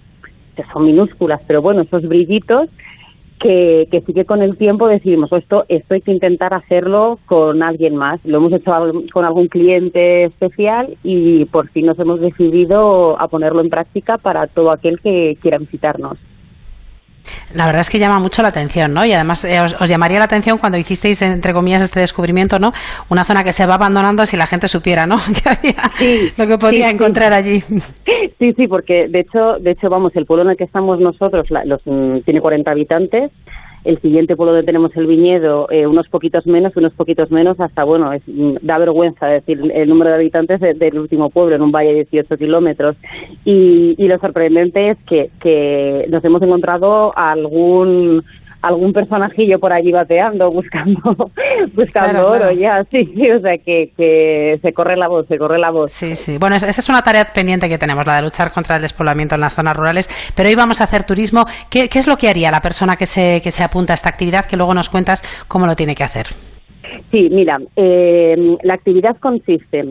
[0.54, 2.68] que son minúsculas, pero bueno, esos brillitos
[3.38, 7.18] que, que, sí que con el tiempo decidimos oh, esto, esto hay que intentar hacerlo
[7.26, 8.24] con alguien más.
[8.24, 8.72] Lo hemos hecho
[9.12, 14.46] con algún cliente especial y por fin nos hemos decidido a ponerlo en práctica para
[14.46, 16.18] todo aquel que quiera visitarnos.
[17.54, 19.04] La verdad es que llama mucho la atención, ¿no?
[19.04, 22.72] Y además eh, os, os, llamaría la atención cuando hicisteis, entre comillas, este descubrimiento, ¿no?
[23.08, 25.16] Una zona que se va abandonando si la gente supiera, ¿no?
[25.42, 27.50] que había sí, lo que podía sí, encontrar sí.
[27.50, 27.60] allí.
[28.38, 31.50] Sí, sí, porque de hecho, de hecho, vamos, el pueblo en el que estamos nosotros
[31.50, 33.30] la, los, mm, tiene 40 habitantes.
[33.84, 37.84] El siguiente pueblo donde tenemos el viñedo, eh, unos poquitos menos, unos poquitos menos, hasta,
[37.84, 41.62] bueno, es, mm, da vergüenza decir el número de habitantes de, del último pueblo, en
[41.62, 42.96] un valle de 18 kilómetros.
[43.44, 48.24] Y, y lo sorprendente es que, que nos hemos encontrado algún
[48.64, 51.00] algún personajillo por allí bateando, buscando,
[51.74, 52.52] buscando Claro, oro claro.
[52.52, 55.92] ya, sí, sí, o sea que, que se corre la voz, se corre la voz.
[55.92, 56.38] Sí, sí.
[56.38, 59.34] Bueno, esa esa es una tarea pendiente que tenemos, la de luchar contra el despoblamiento
[59.34, 60.08] en las zonas rurales.
[60.36, 61.44] Pero hoy vamos a hacer turismo.
[61.70, 64.08] ¿Qué, qué es lo que haría la persona que se, que se apunta a esta
[64.08, 64.44] actividad?
[64.46, 66.26] Que luego nos cuentas cómo lo tiene que hacer.
[67.10, 69.84] Sí, mira, eh, la actividad consiste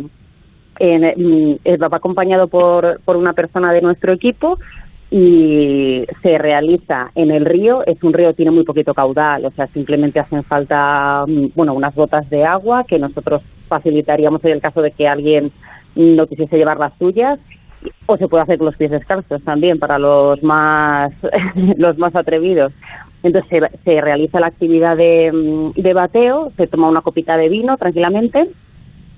[0.79, 4.57] en, mm, eh, va acompañado por, por una persona de nuestro equipo
[5.15, 7.85] y se realiza en el río.
[7.85, 11.75] Es un río que tiene muy poquito caudal, o sea, simplemente hacen falta, mm, bueno,
[11.75, 15.51] unas gotas de agua que nosotros facilitaríamos en el caso de que alguien
[15.95, 17.39] no quisiese llevar las suyas
[18.07, 21.13] o se puede hacer con los pies descalzos también para los más
[21.77, 22.73] los más atrevidos.
[23.21, 27.77] Entonces se, se realiza la actividad mm, de bateo, se toma una copita de vino
[27.77, 28.49] tranquilamente,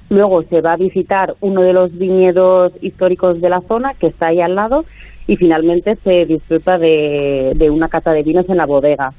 [0.10, 4.28] luego se va a visitar uno de los viñedos históricos de la zona que está
[4.28, 4.84] ahí al lado
[5.28, 9.12] y finalmente se disfruta de, de una cata de vinos en la bodega.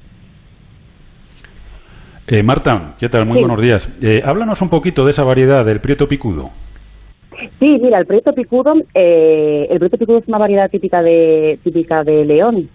[2.28, 3.24] Eh, Marta, ¿qué tal?
[3.26, 3.40] Muy Sí.
[3.44, 3.96] buenos días.
[4.02, 6.50] Eh, háblanos un poquito de esa variedad del Prieto Picudo.
[7.60, 12.02] Sí, mira, el Prieto Picudo, eh, el Prieto Picudo es una variedad típica de típica
[12.02, 12.68] de León,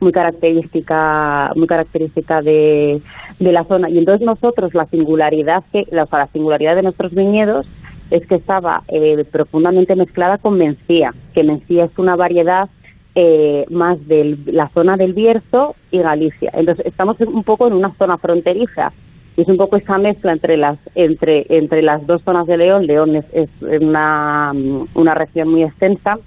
[0.00, 3.02] muy característica, muy característica de,
[3.40, 3.90] de la zona.
[3.90, 7.66] Y entonces nosotros la singularidad que, la singularidad de nuestros viñedos
[8.10, 12.68] es que estaba eh, profundamente mezclada con Mencía, que Mencía es una variedad
[13.14, 16.50] eh, más de la zona del Bierzo y Galicia.
[16.54, 18.92] Entonces estamos un poco en una zona fronteriza
[19.36, 22.86] y es un poco esa mezcla entre las entre entre las dos zonas de León.
[22.86, 24.52] León es, es una,
[24.94, 26.18] una región muy extensa,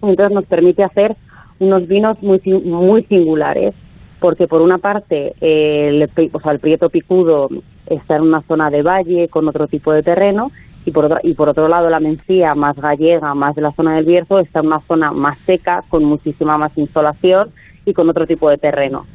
[0.00, 1.16] entonces nos permite hacer
[1.58, 3.74] unos vinos muy muy singulares,
[4.20, 7.48] porque por una parte eh, el, o sea, el Prieto Picudo
[7.86, 10.50] está en una zona de valle con otro tipo de terreno
[10.84, 13.96] y por otro, y por otro lado la Mencía más gallega, más de la zona
[13.96, 17.50] del Bierzo, está en una zona más seca con muchísima más insolación
[17.84, 19.06] y con otro tipo de terreno.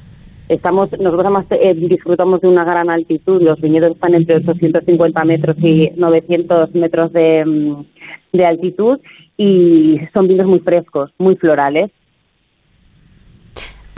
[0.50, 5.58] Estamos, nosotros además eh, disfrutamos de una gran altitud, los viñedos están entre 850 metros
[5.60, 9.00] y 900 metros de, mm, de altitud
[9.36, 11.92] y son vinos muy frescos, muy florales.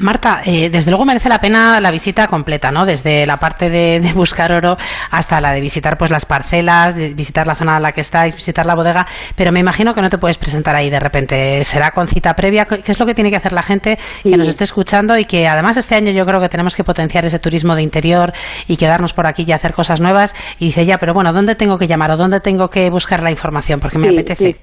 [0.02, 2.86] Marta, eh, desde luego merece la pena la visita completa, ¿no?
[2.86, 4.78] Desde la parte de, de buscar oro
[5.12, 8.36] hasta la de visitar pues las parcelas, de visitar la zona en la que estáis,
[8.36, 11.64] visitar la bodega, pero me imagino que no te puedes presentar ahí de repente.
[11.64, 12.66] Será con cita previa.
[12.66, 15.48] ¿Qué es lo que tiene que hacer la gente que nos esté escuchando y que
[15.48, 18.32] además este año yo creo que tenemos que potenciar ese turismo de interior
[18.68, 20.34] y quedarnos por aquí y hacer cosas nuevas?
[20.60, 23.32] Y dice, ya, pero bueno, ¿dónde tengo que llamar o dónde tengo que buscar la
[23.32, 23.80] información?
[23.80, 24.46] Porque me Sí, apetece.
[24.46, 24.56] Sí,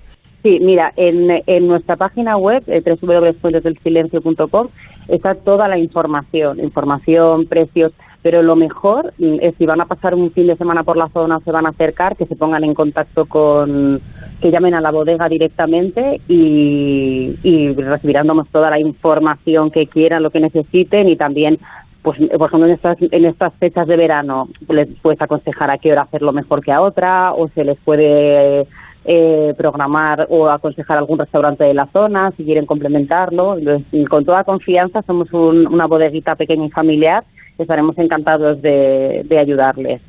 [0.43, 4.68] sí, mira, en, en nuestra página web, eh, www.puentesdelsilencio.com,
[5.09, 10.14] está toda la información, información, precios, pero lo mejor mm, es si van a pasar
[10.14, 12.74] un fin de semana por la zona, se van a acercar, que se pongan en
[12.74, 14.01] contacto con,
[14.41, 20.30] que llamen a la bodega directamente y, y recibirán toda la información que quieran, lo
[20.30, 21.59] que necesiten y también
[22.03, 25.91] pues por ejemplo en estas en estas fechas de verano les puedes aconsejar a qué
[25.91, 28.66] hora hacerlo mejor que a otra o se les puede
[29.07, 34.43] eh, programar o aconsejar algún restaurante de la zona si quieren complementarlo Entonces, con toda
[34.45, 37.23] confianza somos un- una bodeguita pequeña y familiar
[37.59, 40.03] estaremos encantados de, de ayudarles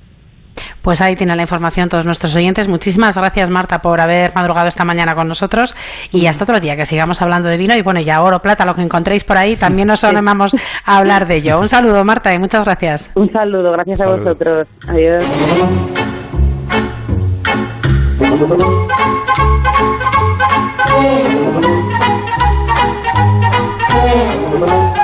[0.82, 2.68] Pues ahí tienen la información todos nuestros oyentes.
[2.68, 5.76] Muchísimas gracias, Marta, por haber madrugado esta mañana con nosotros.
[6.12, 7.76] Y hasta otro día, que sigamos hablando de vino.
[7.76, 10.54] Y bueno, ya oro, plata, lo que encontréis por ahí, también nos animamos
[10.86, 11.60] a hablar de ello.
[11.60, 13.12] Un saludo, Marta, y muchas gracias.
[13.16, 15.24] un saludo gracias a vosotros adiós
[18.38, 18.62] Thank
[24.92, 24.97] you.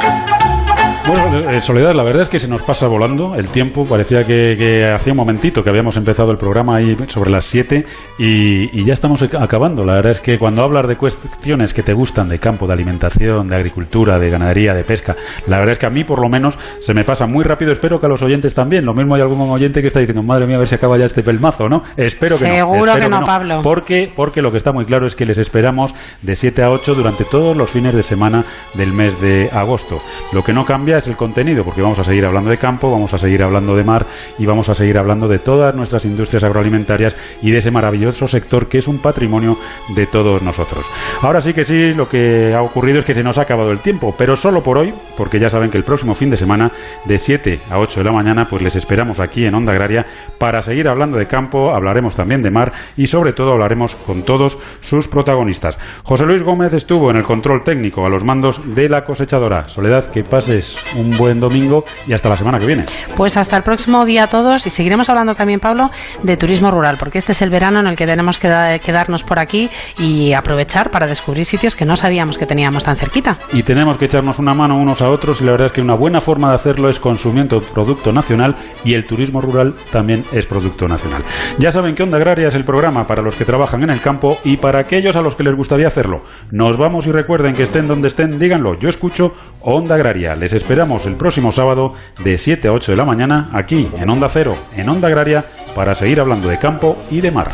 [1.06, 3.86] Bueno, eh, Soledad, la verdad es que se nos pasa volando el tiempo.
[3.86, 7.86] Parecía que, que hacía un momentito que habíamos empezado el programa ahí sobre las 7
[8.18, 9.84] y, y ya estamos ac- acabando.
[9.84, 13.50] La verdad es que cuando hablas de cuestiones que te gustan de campo, de alimentación,
[13.50, 15.16] de agricultura, de ganadería, de pesca,
[15.48, 17.74] la verdad es que a mí por lo menos se me pasa muy rápido.
[17.74, 18.86] Espero que a los oyentes también.
[18.86, 21.06] Lo mismo hay algún oyente que está diciendo, madre mía, a ver si acaba ya
[21.06, 21.84] este pelmazo, ¿no?
[21.98, 22.54] Espero que no.
[22.56, 23.60] Seguro que no, Pablo.
[23.62, 26.96] Porque, porque lo que está muy claro es que les esperamos de 7 a 8
[26.96, 28.46] durante todos los fines de semana
[28.76, 30.00] del mes de agosto.
[30.32, 33.14] Lo que no cambia es el contenido, porque vamos a seguir hablando de campo, vamos
[33.14, 34.06] a seguir hablando de mar
[34.38, 38.68] y vamos a seguir hablando de todas nuestras industrias agroalimentarias y de ese maravilloso sector
[38.68, 39.58] que es un patrimonio
[39.96, 40.86] de todos nosotros.
[41.22, 43.80] Ahora sí que sí, lo que ha ocurrido es que se nos ha acabado el
[43.80, 46.72] tiempo, pero solo por hoy, porque ya saben que el próximo fin de semana,
[47.06, 50.06] de 7 a 8 de la mañana, pues les esperamos aquí en Onda Agraria
[50.38, 54.58] para seguir hablando de campo, hablaremos también de mar y sobre todo hablaremos con todos
[54.82, 55.78] sus protagonistas.
[56.04, 59.66] José Luis Gómez estuvo en el control técnico a los mandos de la cosechadora.
[59.66, 62.86] Soledad, que pases un buen domingo y hasta la semana que viene.
[63.16, 65.90] Pues hasta el próximo día a todos y seguiremos hablando también, Pablo,
[66.24, 69.24] de turismo rural, porque este es el verano en el que tenemos que da- quedarnos
[69.24, 69.70] por aquí
[70.00, 73.38] y aprovechar para descubrir sitios que no sabíamos que teníamos tan cerquita.
[73.54, 75.96] Y tenemos que echarnos una mano unos a otros y la verdad es que una
[75.96, 80.88] buena forma de hacerlo es consumiendo producto nacional y el turismo rural también es producto
[80.88, 81.24] nacional.
[81.58, 84.38] Ya saben que Onda Agraria es el programa para los que trabajan en el campo
[84.44, 86.24] y para aquellos a los que les gustaría hacerlo.
[86.52, 89.28] Nos vamos y recuerden que estén donde estén, díganlo, yo escucho
[89.62, 90.36] Onda Agraria.
[90.36, 91.94] Les esperamos el próximo sábado
[92.24, 95.46] de 7 a 8 de la mañana aquí en Onda Cero, en Onda Agraria,
[95.76, 97.52] para seguir hablando de campo y de mar.